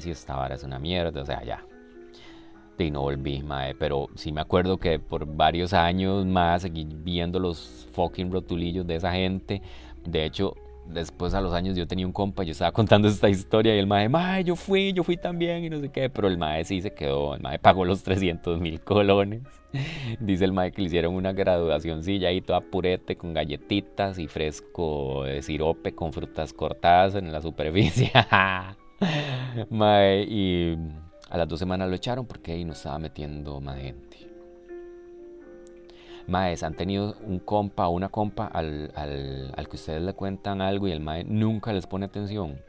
si 0.00 0.10
esta 0.10 0.36
vara 0.36 0.56
es 0.56 0.64
una 0.64 0.78
mierda, 0.78 1.22
o 1.22 1.24
sea, 1.24 1.42
ya. 1.44 1.64
y 2.78 2.90
no 2.90 3.02
volví, 3.02 3.42
mae. 3.42 3.74
Pero 3.74 4.08
sí 4.14 4.32
me 4.32 4.40
acuerdo 4.40 4.78
que 4.78 4.98
por 4.98 5.24
varios 5.26 5.72
años 5.72 6.26
más 6.26 6.62
seguí 6.62 6.84
viendo 6.84 7.38
los 7.38 7.88
fucking 7.92 8.32
rotulillos 8.32 8.86
de 8.86 8.96
esa 8.96 9.12
gente. 9.12 9.62
De 10.04 10.24
hecho, 10.24 10.54
después 10.88 11.34
a 11.34 11.40
los 11.40 11.52
años 11.52 11.76
yo 11.76 11.86
tenía 11.86 12.06
un 12.06 12.12
compa, 12.12 12.42
yo 12.42 12.52
estaba 12.52 12.72
contando 12.78 13.08
esta 13.08 13.28
historia 13.28 13.74
y 13.74 13.78
el 13.78 13.86
mae, 13.86 14.08
mae, 14.08 14.44
yo 14.44 14.56
fui, 14.56 14.92
yo 14.92 15.04
fui 15.04 15.16
también 15.16 15.64
y 15.64 15.70
no 15.70 15.80
sé 15.80 15.90
qué, 15.90 16.10
pero 16.10 16.28
el 16.28 16.38
mae 16.38 16.64
sí 16.64 16.80
se 16.80 16.92
quedó, 16.92 17.34
el 17.34 17.42
mae 17.42 17.58
pagó 17.58 17.84
los 17.84 18.02
300 18.04 18.60
mil 18.60 18.80
colones. 18.80 19.42
Dice 20.20 20.44
el 20.44 20.52
mae 20.52 20.72
que 20.72 20.82
le 20.82 20.88
hicieron 20.88 21.14
una 21.14 21.32
graduacióncilla 21.32 22.28
ahí 22.28 22.40
toda 22.40 22.60
purete 22.60 23.16
con 23.16 23.34
galletitas 23.34 24.18
y 24.18 24.26
fresco 24.26 25.24
de 25.24 25.42
sirope 25.42 25.94
con 25.94 26.12
frutas 26.12 26.52
cortadas 26.52 27.14
en 27.14 27.32
la 27.32 27.42
superficie. 27.42 28.10
mae, 29.70 30.22
y 30.24 30.76
a 31.30 31.36
las 31.36 31.48
dos 31.48 31.58
semanas 31.58 31.88
lo 31.88 31.94
echaron 31.94 32.26
porque 32.26 32.52
ahí 32.52 32.64
no 32.64 32.72
estaba 32.72 32.98
metiendo 32.98 33.60
más 33.60 33.78
gente. 33.78 34.27
Maes, 36.28 36.62
han 36.62 36.74
tenido 36.74 37.16
un 37.26 37.38
compa 37.38 37.88
o 37.88 37.92
una 37.92 38.10
compa 38.10 38.46
al, 38.46 38.92
al, 38.94 39.52
al, 39.56 39.68
que 39.68 39.76
ustedes 39.76 40.02
le 40.02 40.12
cuentan 40.12 40.60
algo 40.60 40.86
y 40.86 40.92
el 40.92 41.00
mae 41.00 41.24
nunca 41.24 41.72
les 41.72 41.86
pone 41.86 42.04
atención. 42.04 42.60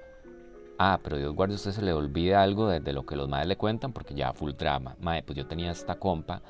Ah, 0.78 0.98
pero 1.04 1.18
Dios 1.18 1.36
guarde, 1.36 1.56
usted 1.56 1.72
se 1.72 1.82
le 1.82 1.92
olvida 1.92 2.42
algo 2.42 2.70
de, 2.70 2.94
lo 2.94 3.06
que 3.06 3.18
los 3.18 3.28
maes 3.28 3.48
le 3.48 3.58
cuentan 3.58 3.92
porque 3.92 4.14
ya 4.14 4.32
full 4.32 4.54
drama. 4.54 4.96
Mae, 5.02 5.24
pues 5.24 5.38
yo 5.38 5.46
tenía 5.46 5.72
esta 5.72 5.96
compa 5.96 6.42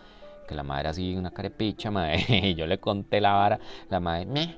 que 0.48 0.54
la 0.54 0.62
madre 0.62 0.90
así, 0.90 1.16
una 1.16 1.32
carepicha, 1.32 1.90
mae, 1.90 2.24
y 2.48 2.54
yo 2.54 2.68
le 2.68 2.78
conté 2.80 3.20
la 3.20 3.34
vara, 3.34 3.60
la 3.90 4.00
madre, 4.00 4.28
meh. 4.28 4.56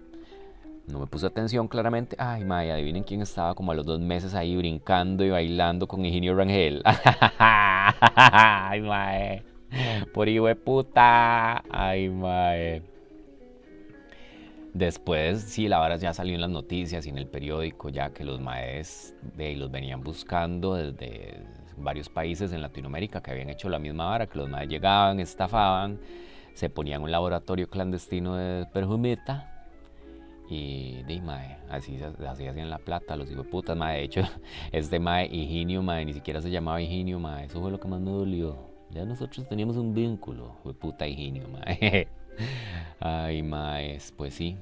No 0.88 1.00
me 1.00 1.08
puso 1.08 1.28
atención 1.28 1.70
claramente. 1.70 2.18
Ay, 2.20 2.44
mae, 2.44 2.70
adivinen 2.70 3.04
quién 3.04 3.22
estaba 3.22 3.56
como 3.56 3.72
a 3.72 3.76
los 3.76 3.86
dos 3.86 4.02
meses 4.02 4.36
ahí 4.36 4.58
brincando 4.58 5.24
y 5.24 5.30
bailando 5.30 5.88
con 5.88 6.06
Ingenio 6.06 6.36
Rangel. 6.36 6.84
Ay, 7.40 8.82
mae. 8.82 9.51
Por 10.14 10.30
hijo 10.30 10.48
de 10.48 10.56
puta. 10.56 11.64
Ay, 11.70 12.10
mae. 12.10 12.82
Después, 14.74 15.42
sí, 15.42 15.68
la 15.68 15.80
vara 15.80 15.98
ya 15.98 16.14
salió 16.14 16.34
en 16.36 16.42
las 16.42 16.50
noticias 16.50 17.06
y 17.06 17.10
en 17.10 17.18
el 17.18 17.28
periódico, 17.28 17.90
ya 17.90 18.14
que 18.14 18.24
los 18.24 18.40
maes 18.40 19.14
de, 19.36 19.56
los 19.56 19.70
venían 19.70 20.02
buscando 20.02 20.76
desde 20.76 21.44
varios 21.78 22.08
países 22.08 22.54
en 22.54 22.62
Latinoamérica 22.62 23.22
que 23.22 23.32
habían 23.32 23.50
hecho 23.50 23.68
la 23.68 23.80
misma 23.80 24.06
vara, 24.06 24.28
que 24.28 24.38
los 24.38 24.50
maes 24.50 24.70
llegaban, 24.70 25.20
estafaban, 25.20 26.00
se 26.54 26.70
ponían 26.70 27.02
un 27.02 27.12
laboratorio 27.12 27.70
clandestino 27.70 28.36
de 28.38 28.66
perjumita 28.68 29.52
y 30.50 31.04
di, 31.04 31.22
mae, 31.22 31.58
así, 31.70 32.00
así 32.02 32.48
hacían 32.48 32.70
la 32.70 32.80
plata, 32.80 33.16
los 33.18 33.30
hijos 33.32 33.48
putas, 33.48 33.76
mae. 33.78 33.98
De 33.98 34.04
hecho, 34.04 34.22
este 34.72 35.00
mae, 35.00 35.26
Higinio, 35.28 35.84
mae, 35.84 36.06
ni 36.06 36.14
siquiera 36.14 36.42
se 36.42 36.50
llamaba 36.50 36.82
Higinio, 36.82 37.20
mae. 37.20 37.46
Eso 37.46 37.60
fue 37.62 37.72
lo 37.72 37.80
que 37.80 37.88
más 37.90 38.00
me 38.00 38.12
dolió. 38.12 38.71
Ya 38.94 39.06
nosotros 39.06 39.48
teníamos 39.48 39.78
un 39.78 39.94
vínculo, 39.94 40.56
fue 40.64 40.74
puta 40.74 41.08
Higinio, 41.08 41.48
mae. 41.48 42.08
Ay, 43.00 43.42
maes, 43.42 44.14
pues 44.16 44.34
sí. 44.34 44.58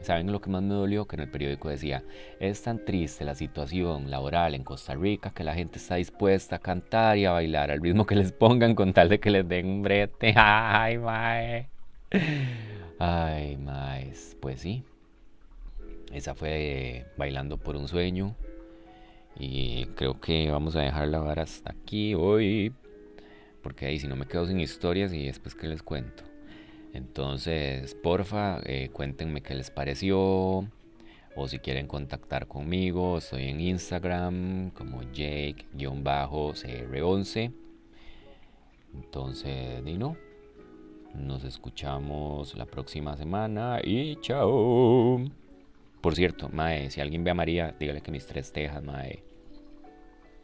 ¿Saben 0.00 0.30
lo 0.30 0.40
que 0.40 0.48
más 0.48 0.62
me 0.62 0.74
dolió? 0.74 1.06
Que 1.06 1.16
en 1.16 1.22
el 1.22 1.30
periódico 1.30 1.68
decía, 1.68 2.04
es 2.38 2.62
tan 2.62 2.84
triste 2.84 3.24
la 3.24 3.34
situación 3.34 4.10
laboral 4.10 4.54
en 4.54 4.62
Costa 4.62 4.94
Rica 4.94 5.30
que 5.30 5.42
la 5.42 5.54
gente 5.54 5.78
está 5.78 5.96
dispuesta 5.96 6.56
a 6.56 6.58
cantar 6.60 7.18
y 7.18 7.24
a 7.24 7.32
bailar 7.32 7.72
al 7.72 7.82
ritmo 7.82 8.06
que 8.06 8.14
les 8.14 8.30
pongan 8.30 8.76
con 8.76 8.92
tal 8.92 9.08
de 9.08 9.18
que 9.18 9.30
les 9.30 9.48
den 9.48 9.66
un 9.66 9.82
brete. 9.82 10.32
Ay, 10.36 10.98
mae. 10.98 11.68
Ay, 13.00 13.56
maes, 13.56 14.36
pues 14.40 14.60
sí. 14.60 14.84
Esa 16.12 16.34
fue 16.34 17.06
Bailando 17.16 17.56
por 17.58 17.76
un 17.76 17.88
sueño. 17.88 18.36
Y 19.36 19.86
creo 19.96 20.20
que 20.20 20.50
vamos 20.50 20.76
a 20.76 20.80
dejar 20.80 21.08
la 21.08 21.32
hasta 21.32 21.72
aquí 21.72 22.14
hoy. 22.14 22.72
Porque 23.62 23.86
ahí 23.86 23.98
si 23.98 24.06
no 24.06 24.16
me 24.16 24.26
quedo 24.26 24.46
sin 24.46 24.60
historias 24.60 25.12
y 25.12 25.26
después 25.26 25.54
que 25.54 25.68
les 25.68 25.82
cuento. 25.82 26.24
Entonces, 26.92 27.94
porfa, 27.94 28.60
eh, 28.64 28.90
cuéntenme 28.92 29.42
qué 29.42 29.54
les 29.54 29.70
pareció. 29.70 30.68
O 31.36 31.46
si 31.46 31.58
quieren 31.58 31.86
contactar 31.86 32.48
conmigo, 32.48 33.18
estoy 33.18 33.44
en 33.44 33.60
Instagram 33.60 34.70
como 34.70 35.02
Jake-CR11. 35.02 37.52
Entonces, 38.94 39.84
di 39.84 39.98
no. 39.98 40.16
Nos 41.14 41.44
escuchamos 41.44 42.56
la 42.56 42.66
próxima 42.66 43.16
semana 43.16 43.80
y 43.82 44.16
chao. 44.20 45.24
Por 46.00 46.14
cierto, 46.14 46.48
Mae, 46.48 46.90
si 46.90 47.00
alguien 47.00 47.24
ve 47.24 47.30
a 47.30 47.34
María, 47.34 47.74
dígale 47.78 48.00
que 48.00 48.10
mis 48.10 48.26
tres 48.26 48.52
tejas, 48.52 48.82
Mae. 48.82 49.27